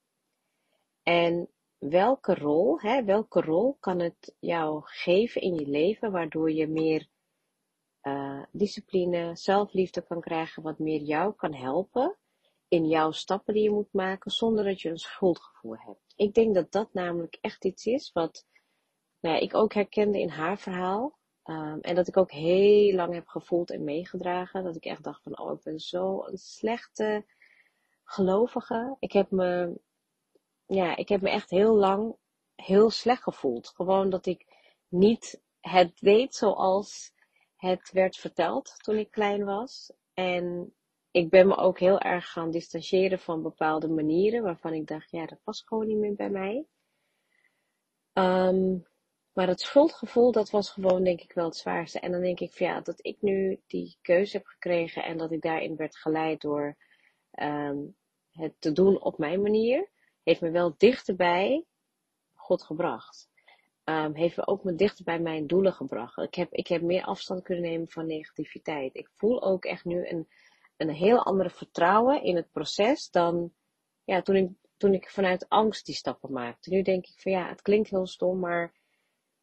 En 1.04 1.50
welke 1.78 2.36
rol, 2.36 2.80
hè, 2.80 3.04
welke 3.04 3.42
rol 3.42 3.78
kan 3.80 4.00
het 4.00 4.36
jou 4.40 4.82
geven 4.84 5.42
in 5.42 5.56
je 5.56 5.68
leven, 5.68 6.12
waardoor 6.12 6.52
je 6.52 6.68
meer 6.68 7.08
uh, 8.02 8.44
discipline, 8.52 9.36
zelfliefde 9.36 10.02
kan 10.02 10.22
krijgen, 10.22 10.64
wat 10.64 10.80
meer 10.80 11.02
jou 11.02 11.34
kan 11.34 11.54
helpen 11.54 12.18
in 12.68 12.88
jouw 12.88 13.12
stappen 13.12 13.54
die 13.54 13.64
je 13.64 13.70
moet 13.70 13.94
maken, 13.94 14.32
zonder 14.32 14.64
dat 14.64 14.82
je 14.82 14.90
een 14.90 14.98
schuldgevoel 14.98 15.78
hebt. 15.78 16.14
Ik 16.16 16.34
denk 16.34 16.56
dat 16.56 16.72
dat 16.72 16.94
namelijk 16.94 17.38
echt 17.42 17.66
iets 17.66 17.86
is 17.86 18.12
wat 18.14 18.46
nou 19.20 19.36
ja, 19.36 19.42
ik 19.42 19.54
ook 19.56 19.74
herkende 19.74 20.20
in 20.20 20.30
haar 20.30 20.58
verhaal. 20.58 21.18
Ehm, 21.44 21.80
en 21.80 21.96
dat 21.96 22.08
ik 22.08 22.18
ook 22.18 22.32
heel 22.32 22.94
lang 22.96 23.14
heb 23.14 23.28
gevoeld 23.28 23.72
en 23.72 23.84
meegedragen. 23.84 24.64
Dat 24.64 24.76
ik 24.76 24.86
echt 24.86 25.04
dacht 25.04 25.24
van, 25.24 25.40
oh, 25.40 25.54
ik 25.54 25.64
ben 25.64 25.80
zo 25.80 26.24
een 26.26 26.38
slechte 26.38 27.26
gelovige. 28.04 28.96
Ik 29.00 29.12
heb 29.12 29.32
me, 29.32 29.80
ja, 30.66 30.96
ik 30.96 31.10
heb 31.10 31.22
me 31.22 31.30
echt 31.30 31.50
heel 31.50 31.76
lang 31.76 32.16
heel 32.56 32.90
slecht 32.90 33.24
gevoeld. 33.24 33.68
Gewoon 33.68 34.10
dat 34.10 34.26
ik 34.26 34.46
niet 34.88 35.42
het 35.60 36.00
deed 36.00 36.36
zoals 36.36 37.14
het 37.56 37.92
werd 37.92 38.16
verteld 38.18 38.76
toen 38.84 38.98
ik 38.98 39.12
klein 39.12 39.46
was. 39.46 39.94
En 40.14 40.74
ik 41.16 41.30
ben 41.30 41.48
me 41.48 41.56
ook 41.58 41.80
heel 41.80 42.00
erg 42.00 42.32
gaan 42.32 42.52
distancieren 42.52 43.20
van 43.20 43.42
bepaalde 43.42 43.88
manieren 43.88 44.44
waarvan 44.44 44.74
ik 44.74 44.88
dacht, 44.88 45.12
ja, 45.12 45.26
dat 45.26 45.44
past 45.44 45.68
gewoon 45.68 45.88
niet 45.88 45.98
meer 45.98 46.16
bij 46.16 46.30
mij. 46.30 46.66
Um, 48.14 48.86
maar 49.34 49.48
het 49.48 49.62
schuldgevoel, 49.62 50.32
dat 50.32 50.50
was 50.50 50.70
gewoon 50.70 51.04
denk 51.04 51.22
ik 51.22 51.32
wel 51.34 51.46
het 51.46 51.56
zwaarste. 51.56 52.00
En 52.00 52.12
dan 52.12 52.22
denk 52.22 52.40
ik 52.40 52.54
van 52.54 52.68
ja, 52.68 52.82
dat 52.82 53.06
ik 53.06 53.18
nu 53.20 53.62
die 53.68 53.98
keuze 54.02 54.38
heb 54.38 54.46
gekregen 54.46 55.04
en 55.04 55.18
dat 55.18 55.32
ik 55.32 55.42
daarin 55.42 55.76
werd 55.76 55.98
geleid 55.98 56.42
door 56.42 56.78
um, 57.32 57.96
het 58.32 58.54
te 58.60 58.72
doen 58.72 59.02
op 59.02 59.18
mijn 59.18 59.42
manier, 59.42 59.90
heeft 60.24 60.42
me 60.42 60.50
wel 60.50 60.74
dichterbij 60.78 61.66
God 62.34 62.64
gebracht. 62.64 63.30
Um, 63.84 64.16
heeft 64.16 64.38
me 64.38 64.48
ook 64.48 64.64
me 64.64 64.76
dichter 64.76 65.04
bij 65.04 65.20
mijn 65.20 65.48
doelen 65.48 65.74
gebracht. 65.74 66.18
Ik 66.18 66.36
heb, 66.36 66.54
ik 66.54 66.68
heb 66.68 66.82
meer 66.82 67.04
afstand 67.04 67.44
kunnen 67.44 67.64
nemen 67.64 67.88
van 67.88 68.08
negativiteit. 68.08 68.96
Ik 68.96 69.10
voel 69.16 69.44
ook 69.44 69.66
echt 69.66 69.86
nu 69.86 70.08
een, 70.08 70.28
een 70.78 70.90
heel 70.90 71.24
andere 71.24 71.50
vertrouwen 71.50 72.24
in 72.24 72.36
het 72.36 72.52
proces 72.52 73.10
dan 73.10 73.54
ja, 74.04 74.22
toen, 74.22 74.36
ik, 74.36 74.50
toen 74.78 74.94
ik 74.94 75.10
vanuit 75.10 75.50
angst 75.50 75.86
die 75.86 75.96
stappen 75.96 76.32
maakte. 76.32 76.70
Nu 76.70 76.82
denk 76.82 77.06
ik 77.06 77.20
van 77.22 77.32
ja, 77.32 77.50
het 77.50 77.62
klinkt 77.62 77.90
heel 77.90 78.08
stom, 78.08 78.40
maar 78.40 78.74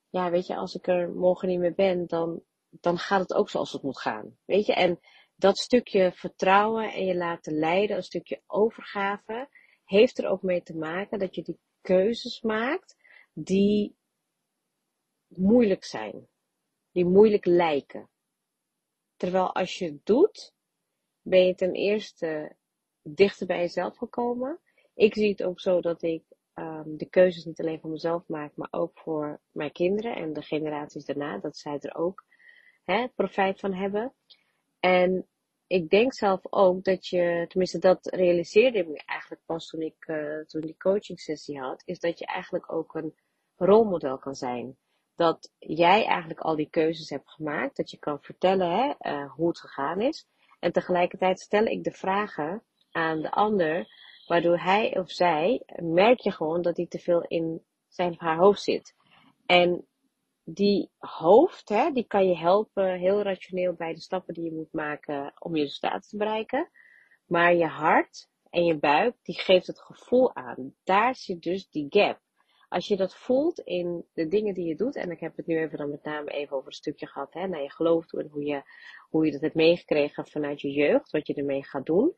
ja, 0.09 0.31
weet 0.31 0.47
je, 0.47 0.57
als 0.57 0.75
ik 0.75 0.87
er 0.87 1.11
morgen 1.11 1.49
niet 1.49 1.59
meer 1.59 1.75
ben, 1.75 2.07
dan, 2.07 2.43
dan 2.69 2.99
gaat 2.99 3.21
het 3.21 3.35
ook 3.35 3.51
zoals 3.51 3.73
het 3.73 3.83
moet 3.83 4.01
gaan. 4.01 4.39
Weet 4.45 4.67
je, 4.67 4.75
en 4.75 5.01
dat 5.35 5.59
stukje 5.59 6.13
vertrouwen 6.13 6.93
en 6.93 7.05
je 7.05 7.17
laten 7.17 7.53
leiden, 7.59 7.97
een 7.97 8.03
stukje 8.03 8.43
overgave, 8.47 9.49
heeft 9.85 10.19
er 10.19 10.29
ook 10.29 10.43
mee 10.43 10.63
te 10.63 10.77
maken 10.77 11.19
dat 11.19 11.35
je 11.35 11.43
die 11.43 11.59
keuzes 11.81 12.41
maakt 12.41 12.97
die 13.33 13.97
moeilijk 15.27 15.85
zijn, 15.85 16.29
die 16.91 17.05
moeilijk 17.05 17.45
lijken. 17.45 18.11
Terwijl 19.17 19.55
als 19.55 19.79
je 19.79 19.85
het 19.85 20.07
doet, 20.07 20.55
ben 21.23 21.47
je 21.47 21.55
ten 21.55 21.73
eerste 21.73 22.57
dichter 23.03 23.47
bij 23.47 23.59
jezelf 23.59 23.97
gekomen. 23.97 24.61
Ik 24.95 25.15
zie 25.15 25.31
het 25.31 25.43
ook 25.43 25.61
zo 25.61 25.81
dat 25.81 26.03
ik 26.03 26.23
um, 26.55 26.97
de 26.97 27.07
keuzes 27.07 27.45
niet 27.45 27.61
alleen 27.61 27.81
voor 27.81 27.91
mezelf 27.91 28.29
maak, 28.29 28.57
maar 28.57 28.69
ook 28.71 28.99
voor 28.99 29.41
mijn 29.51 29.73
kinderen 29.73 30.17
en 30.17 30.33
de 30.33 30.43
generaties 30.43 31.05
daarna, 31.05 31.39
dat 31.39 31.57
zij 31.57 31.79
er 31.81 31.95
ook 31.95 32.25
hè, 32.85 33.09
profijt 33.09 33.61
van 33.61 33.75
hebben. 33.75 34.15
En 34.81 35.27
ik 35.67 35.91
denk 35.91 36.15
zelf 36.15 36.41
ook 36.51 36.85
dat 36.85 37.07
je, 37.07 37.45
tenminste 37.49 37.79
dat 37.79 38.07
realiseerde 38.07 38.79
ik 38.79 38.89
me 38.89 39.03
eigenlijk 39.07 39.43
pas 39.47 39.67
toen 39.67 39.81
ik 39.81 40.07
uh, 40.07 40.41
toen 40.41 40.61
die 40.61 40.77
coaching 40.77 41.21
sessie 41.21 41.61
had, 41.61 41.83
is 41.85 41.99
dat 41.99 42.19
je 42.19 42.27
eigenlijk 42.27 42.73
ook 42.73 42.95
een 42.95 43.15
rolmodel 43.57 44.19
kan 44.19 44.35
zijn. 44.35 44.77
Dat 45.15 45.53
jij 45.59 46.05
eigenlijk 46.05 46.41
al 46.41 46.57
die 46.57 46.71
keuzes 46.71 47.11
hebt 47.11 47.31
gemaakt, 47.31 47.77
dat 47.77 47.91
je 47.91 47.99
kan 47.99 48.23
vertellen 48.23 48.71
hè, 48.71 49.13
uh, 49.13 49.33
hoe 49.33 49.49
het 49.49 49.59
gegaan 49.59 50.01
is. 50.01 50.27
En 50.63 50.73
tegelijkertijd 50.73 51.41
stel 51.41 51.65
ik 51.65 51.85
de 51.85 51.93
vragen 51.93 52.63
aan 52.91 53.21
de 53.21 53.31
ander 53.31 53.87
Waardoor 54.27 54.59
hij 54.59 54.99
of 54.99 55.11
zij, 55.11 55.63
merk 55.83 56.21
je 56.21 56.31
gewoon 56.31 56.63
dat 56.63 56.77
hij 56.77 56.87
te 56.87 56.99
veel 56.99 57.23
in 57.23 57.65
zijn 57.89 58.11
of 58.13 58.19
haar 58.19 58.37
hoofd 58.37 58.63
zit. 58.63 58.95
En 59.47 59.87
die 60.45 60.91
hoofd, 60.99 61.69
hè, 61.69 61.91
die 61.91 62.07
kan 62.07 62.27
je 62.27 62.37
helpen 62.37 62.99
heel 62.99 63.23
rationeel 63.23 63.75
bij 63.75 63.95
de 63.95 64.01
stappen 64.01 64.35
die 64.35 64.45
je 64.45 64.53
moet 64.53 64.73
maken 64.73 65.33
om 65.39 65.57
je 65.57 65.63
resultaten 65.63 66.09
te 66.09 66.17
bereiken. 66.17 66.71
Maar 67.27 67.55
je 67.55 67.67
hart 67.67 68.29
en 68.51 68.65
je 68.65 68.79
buik, 68.79 69.17
die 69.23 69.41
geeft 69.41 69.67
het 69.67 69.81
gevoel 69.81 70.35
aan. 70.35 70.75
Daar 70.85 71.15
zit 71.15 71.43
dus 71.43 71.69
die 71.69 71.87
gap. 71.89 72.21
Als 72.73 72.89
je 72.89 72.97
dat 72.97 73.15
voelt 73.15 73.59
in 73.59 74.05
de 74.13 74.29
dingen 74.29 74.55
die 74.55 74.67
je 74.67 74.77
doet, 74.77 74.97
en 74.97 75.11
ik 75.11 75.21
heb 75.21 75.37
het 75.37 75.47
nu 75.47 75.59
even 75.59 75.79
dan 75.79 75.91
met 75.91 76.05
name 76.05 76.31
even 76.31 76.57
over 76.57 76.67
een 76.67 76.73
stukje 76.73 77.07
gehad, 77.07 77.35
hè, 77.35 77.47
naar 77.47 77.63
je 77.63 77.71
geloof 77.71 78.07
toe 78.07 78.21
en 78.21 78.29
hoe 78.29 78.45
je, 78.45 78.63
hoe 79.09 79.25
je 79.25 79.33
dat 79.33 79.41
hebt 79.41 79.55
meegekregen 79.55 80.27
vanuit 80.27 80.61
je 80.61 80.71
jeugd, 80.71 81.11
wat 81.11 81.27
je 81.27 81.35
ermee 81.35 81.65
gaat 81.65 81.87
doen. 81.87 82.15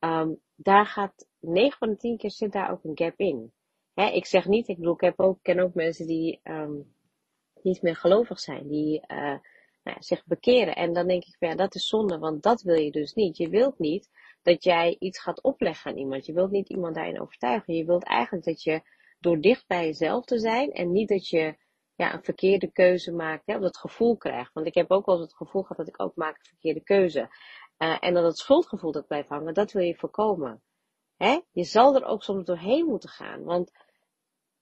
Um, 0.00 0.40
daar 0.54 0.86
gaat 0.86 1.28
9 1.40 1.78
van 1.78 1.88
de 1.88 1.96
10 1.96 2.16
keer 2.16 2.30
zit 2.30 2.52
daar 2.52 2.70
ook 2.70 2.84
een 2.84 2.98
gap 2.98 3.18
in. 3.18 3.52
Hè, 3.94 4.10
ik 4.10 4.26
zeg 4.26 4.46
niet, 4.46 4.68
ik 4.68 4.76
bedoel, 4.76 4.94
ik 4.94 5.00
heb 5.00 5.20
ook, 5.20 5.38
ken 5.42 5.58
ook 5.58 5.74
mensen 5.74 6.06
die 6.06 6.40
um, 6.44 6.94
niet 7.62 7.82
meer 7.82 7.96
gelovig 7.96 8.40
zijn, 8.40 8.68
die 8.68 9.00
uh, 9.06 9.18
nou 9.18 9.40
ja, 9.82 9.96
zich 9.98 10.26
bekeren. 10.26 10.76
En 10.76 10.92
dan 10.92 11.06
denk 11.06 11.24
ik, 11.24 11.36
ja, 11.38 11.54
dat 11.54 11.74
is 11.74 11.86
zonde, 11.86 12.18
want 12.18 12.42
dat 12.42 12.62
wil 12.62 12.76
je 12.76 12.90
dus 12.90 13.14
niet. 13.14 13.36
Je 13.36 13.48
wilt 13.48 13.78
niet 13.78 14.08
dat 14.42 14.64
jij 14.64 14.96
iets 14.98 15.18
gaat 15.18 15.42
opleggen 15.42 15.90
aan 15.90 15.98
iemand. 15.98 16.26
Je 16.26 16.32
wilt 16.32 16.50
niet 16.50 16.68
iemand 16.68 16.94
daarin 16.94 17.20
overtuigen. 17.20 17.74
Je 17.74 17.84
wilt 17.84 18.04
eigenlijk 18.04 18.44
dat 18.44 18.62
je 18.62 18.82
door 19.18 19.40
dicht 19.40 19.66
bij 19.66 19.84
jezelf 19.84 20.24
te 20.24 20.38
zijn 20.38 20.72
en 20.72 20.92
niet 20.92 21.08
dat 21.08 21.28
je 21.28 21.56
ja, 21.94 22.14
een 22.14 22.24
verkeerde 22.24 22.72
keuze 22.72 23.12
maakt, 23.12 23.46
hè, 23.46 23.54
of 23.54 23.60
dat 23.60 23.76
gevoel 23.76 24.16
krijgt. 24.16 24.52
Want 24.52 24.66
ik 24.66 24.74
heb 24.74 24.90
ook 24.90 25.06
wel 25.06 25.14
eens 25.14 25.24
het 25.24 25.36
gevoel 25.36 25.62
gehad 25.62 25.76
dat 25.76 25.88
ik 25.88 26.02
ook 26.02 26.16
maak 26.16 26.36
een 26.36 26.44
verkeerde 26.44 26.82
keuze. 26.82 27.28
Uh, 27.78 27.96
en 28.00 28.14
dat 28.14 28.24
het 28.24 28.38
schuldgevoel 28.38 28.92
dat 28.92 29.06
blijft 29.06 29.28
hangen, 29.28 29.54
dat 29.54 29.72
wil 29.72 29.82
je 29.82 29.96
voorkomen. 29.96 30.62
Hè? 31.16 31.40
Je 31.52 31.64
zal 31.64 31.94
er 31.94 32.04
ook 32.04 32.22
soms 32.22 32.44
doorheen 32.44 32.86
moeten 32.86 33.08
gaan, 33.08 33.44
want 33.44 33.72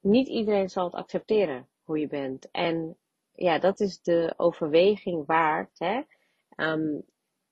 niet 0.01 0.29
iedereen 0.29 0.69
zal 0.69 0.85
het 0.85 0.95
accepteren 0.95 1.69
hoe 1.83 1.99
je 1.99 2.07
bent. 2.07 2.51
En 2.51 2.97
ja, 3.33 3.59
dat 3.59 3.81
is 3.81 4.01
de 4.01 4.35
overweging 4.37 5.27
waard. 5.27 5.79
Hè? 5.79 6.03
Um, 6.57 7.05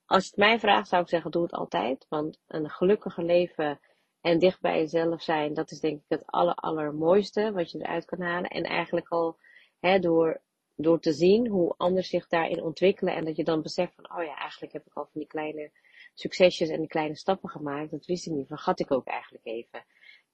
als 0.05 0.23
je 0.23 0.29
het 0.29 0.39
mij 0.39 0.59
vraagt, 0.59 0.87
zou 0.87 1.01
ik 1.01 1.09
zeggen, 1.09 1.31
doe 1.31 1.43
het 1.43 1.53
altijd. 1.53 2.05
Want 2.09 2.39
een 2.47 2.69
gelukkiger 2.69 3.23
leven 3.23 3.79
en 4.25 4.39
dicht 4.39 4.61
bij 4.61 4.79
jezelf 4.79 5.21
zijn, 5.21 5.53
dat 5.53 5.71
is 5.71 5.79
denk 5.79 5.97
ik 5.97 6.05
het 6.07 6.25
aller, 6.25 6.55
allermooiste 6.55 7.51
wat 7.51 7.71
je 7.71 7.79
eruit 7.79 8.05
kan 8.05 8.21
halen. 8.21 8.49
En 8.49 8.63
eigenlijk 8.63 9.09
al 9.09 9.37
hè, 9.79 9.99
door 9.99 10.41
door 10.75 10.99
te 10.99 11.13
zien 11.13 11.47
hoe 11.47 11.73
anderen 11.77 12.05
zich 12.05 12.27
daarin 12.27 12.61
ontwikkelen 12.61 13.15
en 13.15 13.25
dat 13.25 13.35
je 13.35 13.43
dan 13.43 13.61
beseft 13.61 13.93
van, 13.95 14.17
oh 14.17 14.23
ja, 14.23 14.37
eigenlijk 14.37 14.73
heb 14.73 14.85
ik 14.85 14.93
al 14.93 15.03
van 15.11 15.19
die 15.19 15.27
kleine 15.27 15.71
succesjes 16.13 16.69
en 16.69 16.79
die 16.79 16.87
kleine 16.87 17.15
stappen 17.15 17.49
gemaakt. 17.49 17.91
Dat 17.91 18.05
wist 18.05 18.25
ik 18.25 18.33
niet, 18.33 18.47
vergat 18.47 18.79
ik 18.79 18.91
ook 18.91 19.05
eigenlijk 19.05 19.45
even. 19.45 19.85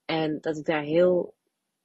En 0.06 0.41
dat 0.41 0.58
ik 0.58 0.65
daar 0.65 0.84
heel, 0.84 1.34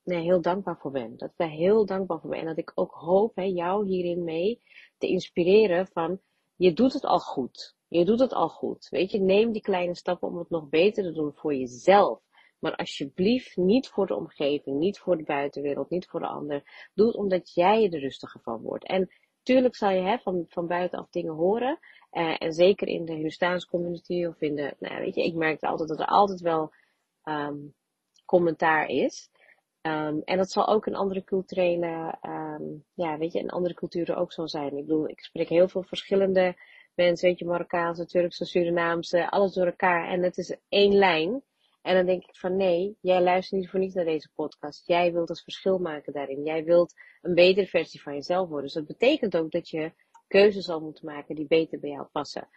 nee, 0.02 0.22
heel 0.22 0.40
dankbaar 0.40 0.78
voor 0.78 0.90
ben. 0.90 1.16
Dat 1.16 1.28
ik 1.28 1.36
daar 1.36 1.48
heel 1.48 1.86
dankbaar 1.86 2.20
voor 2.20 2.30
ben. 2.30 2.38
En 2.38 2.46
dat 2.46 2.58
ik 2.58 2.72
ook 2.74 2.92
hoop 2.92 3.36
hè, 3.36 3.42
jou 3.42 3.86
hierin 3.86 4.24
mee 4.24 4.60
te 4.98 5.06
inspireren 5.06 5.86
van, 5.86 6.20
je 6.56 6.72
doet 6.72 6.92
het 6.92 7.04
al 7.04 7.20
goed. 7.20 7.75
Je 7.88 8.04
doet 8.04 8.20
het 8.20 8.32
al 8.32 8.48
goed. 8.48 8.88
Weet 8.88 9.10
je, 9.10 9.20
neem 9.20 9.52
die 9.52 9.62
kleine 9.62 9.94
stappen 9.94 10.28
om 10.28 10.38
het 10.38 10.50
nog 10.50 10.68
beter 10.68 11.04
te 11.04 11.12
doen 11.12 11.32
voor 11.34 11.54
jezelf. 11.54 12.20
Maar 12.58 12.76
alsjeblieft 12.76 13.56
niet 13.56 13.88
voor 13.88 14.06
de 14.06 14.14
omgeving, 14.14 14.78
niet 14.78 14.98
voor 14.98 15.16
de 15.16 15.22
buitenwereld, 15.22 15.90
niet 15.90 16.06
voor 16.06 16.20
de 16.20 16.26
ander. 16.26 16.88
Doe 16.94 17.06
het 17.06 17.16
omdat 17.16 17.54
jij 17.54 17.90
er 17.90 18.00
rustiger 18.00 18.40
van 18.40 18.62
wordt. 18.62 18.84
En 18.84 19.10
tuurlijk 19.42 19.76
zal 19.76 19.90
je 19.90 20.00
hè, 20.00 20.18
van, 20.18 20.44
van 20.48 20.66
buitenaf 20.66 21.10
dingen 21.10 21.34
horen. 21.34 21.78
Uh, 22.12 22.34
en 22.38 22.52
zeker 22.52 22.88
in 22.88 23.04
de 23.04 23.12
Hindustaanse 23.12 23.68
community 23.68 24.24
of 24.24 24.40
in 24.40 24.54
de, 24.54 24.74
nou 24.78 25.00
weet 25.00 25.14
je, 25.14 25.24
ik 25.24 25.34
merkte 25.34 25.66
altijd 25.66 25.88
dat 25.88 26.00
er 26.00 26.06
altijd 26.06 26.40
wel 26.40 26.72
um, 27.24 27.74
commentaar 28.24 28.88
is. 28.88 29.30
Um, 29.82 30.22
en 30.24 30.36
dat 30.36 30.50
zal 30.50 30.68
ook 30.68 30.86
in 30.86 30.94
andere 30.94 31.24
culturele, 31.24 32.18
um, 32.22 32.84
ja, 32.94 33.18
weet 33.18 33.32
je, 33.32 33.38
in 33.38 33.50
andere 33.50 33.74
culturen 33.74 34.16
ook 34.16 34.32
zo 34.32 34.46
zijn. 34.46 34.76
Ik 34.76 34.86
bedoel, 34.86 35.08
ik 35.08 35.20
spreek 35.20 35.48
heel 35.48 35.68
veel 35.68 35.82
verschillende 35.82 36.56
mensen, 36.96 37.28
weet 37.28 37.38
je, 37.38 37.44
Marokkaanse, 37.44 38.06
Turkse, 38.06 38.44
Surinaamse, 38.44 39.30
alles 39.30 39.52
door 39.52 39.66
elkaar. 39.66 40.08
En 40.08 40.22
het 40.22 40.36
is 40.36 40.56
één 40.68 40.94
lijn. 40.94 41.42
En 41.82 41.94
dan 41.94 42.06
denk 42.06 42.24
ik 42.24 42.36
van 42.36 42.56
nee, 42.56 42.96
jij 43.00 43.22
luistert 43.22 43.60
niet 43.60 43.70
voor 43.70 43.80
niets 43.80 43.94
naar 43.94 44.04
deze 44.04 44.30
podcast. 44.34 44.86
Jij 44.86 45.12
wilt 45.12 45.28
het 45.28 45.42
verschil 45.42 45.78
maken 45.78 46.12
daarin. 46.12 46.44
Jij 46.44 46.64
wilt 46.64 46.94
een 47.22 47.34
betere 47.34 47.66
versie 47.66 48.02
van 48.02 48.14
jezelf 48.14 48.48
worden. 48.48 48.64
Dus 48.64 48.74
dat 48.74 48.86
betekent 48.86 49.36
ook 49.36 49.50
dat 49.50 49.68
je 49.68 49.92
keuzes 50.28 50.64
zal 50.64 50.80
moeten 50.80 51.04
maken 51.04 51.34
die 51.34 51.46
beter 51.46 51.78
bij 51.80 51.90
jou 51.90 52.06
passen. 52.12 52.48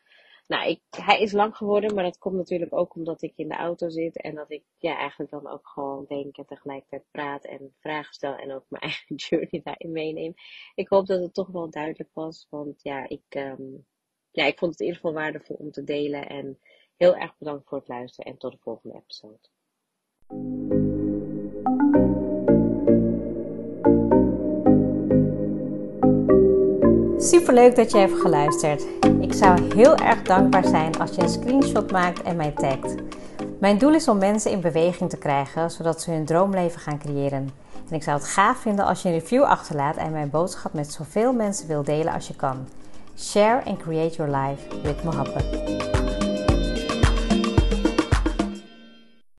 Nou, 0.49 0.69
ik, 0.69 0.81
hij 0.89 1.21
is 1.21 1.31
lang 1.31 1.57
geworden, 1.57 1.95
maar 1.95 2.03
dat 2.03 2.17
komt 2.17 2.35
natuurlijk 2.35 2.73
ook 2.73 2.95
omdat 2.95 3.21
ik 3.21 3.33
in 3.35 3.47
de 3.47 3.55
auto 3.55 3.89
zit 3.89 4.21
en 4.21 4.35
dat 4.35 4.51
ik 4.51 4.63
ja, 4.77 4.97
eigenlijk 4.97 5.31
dan 5.31 5.47
ook 5.47 5.67
gewoon 5.67 6.05
denk 6.07 6.37
en 6.37 6.45
tegelijkertijd 6.45 7.03
praat 7.11 7.45
en 7.45 7.73
vragen 7.79 8.13
stel 8.13 8.35
en 8.35 8.53
ook 8.53 8.65
mijn 8.69 8.83
eigen 8.91 9.15
journey 9.15 9.61
daarin 9.63 9.91
meeneem. 9.91 10.33
Ik 10.75 10.87
hoop 10.87 11.05
dat 11.05 11.21
het 11.21 11.33
toch 11.33 11.47
wel 11.47 11.69
duidelijk 11.69 12.09
was, 12.13 12.47
want 12.49 12.81
ja, 12.81 13.09
ik, 13.09 13.35
um, 13.35 13.85
ja, 14.39 14.45
ik 14.45 14.57
vond 14.57 14.71
het 14.71 14.79
in 14.79 14.85
ieder 14.85 15.01
geval 15.01 15.17
waardevol 15.21 15.55
om 15.55 15.71
te 15.71 15.83
delen 15.83 16.29
en 16.29 16.59
Heel 16.99 17.15
erg 17.15 17.37
bedankt 17.37 17.67
voor 17.67 17.77
het 17.77 17.87
luisteren 17.87 18.31
en 18.31 18.37
tot 18.37 18.51
de 18.51 18.57
volgende 18.61 18.95
episode. 18.95 19.39
Super 27.21 27.53
leuk 27.53 27.75
dat 27.75 27.91
je 27.91 27.97
hebt 27.97 28.19
geluisterd. 28.21 28.87
Ik 29.21 29.33
zou 29.33 29.75
heel 29.75 29.95
erg 29.95 30.21
dankbaar 30.21 30.65
zijn 30.65 30.97
als 30.97 31.15
je 31.15 31.21
een 31.21 31.29
screenshot 31.29 31.91
maakt 31.91 32.21
en 32.21 32.35
mij 32.35 32.51
tagt. 32.51 32.95
Mijn 33.59 33.77
doel 33.77 33.93
is 33.93 34.07
om 34.07 34.17
mensen 34.17 34.51
in 34.51 34.61
beweging 34.61 35.09
te 35.09 35.17
krijgen 35.17 35.71
zodat 35.71 36.01
ze 36.01 36.11
hun 36.11 36.25
droomleven 36.25 36.79
gaan 36.79 36.99
creëren. 36.99 37.49
En 37.89 37.95
ik 37.95 38.03
zou 38.03 38.17
het 38.17 38.27
gaaf 38.27 38.57
vinden 38.57 38.85
als 38.85 39.01
je 39.01 39.09
een 39.09 39.19
review 39.19 39.43
achterlaat 39.43 39.97
en 39.97 40.11
mijn 40.11 40.29
boodschap 40.29 40.73
met 40.73 40.91
zoveel 40.91 41.33
mensen 41.33 41.67
wil 41.67 41.83
delen 41.83 42.13
als 42.13 42.27
je 42.27 42.35
kan. 42.35 42.67
Share 43.19 43.59
and 43.67 43.77
create 43.77 44.17
your 44.17 44.29
life 44.29 44.65
with 44.83 44.97
Mohabbat. 45.03 45.88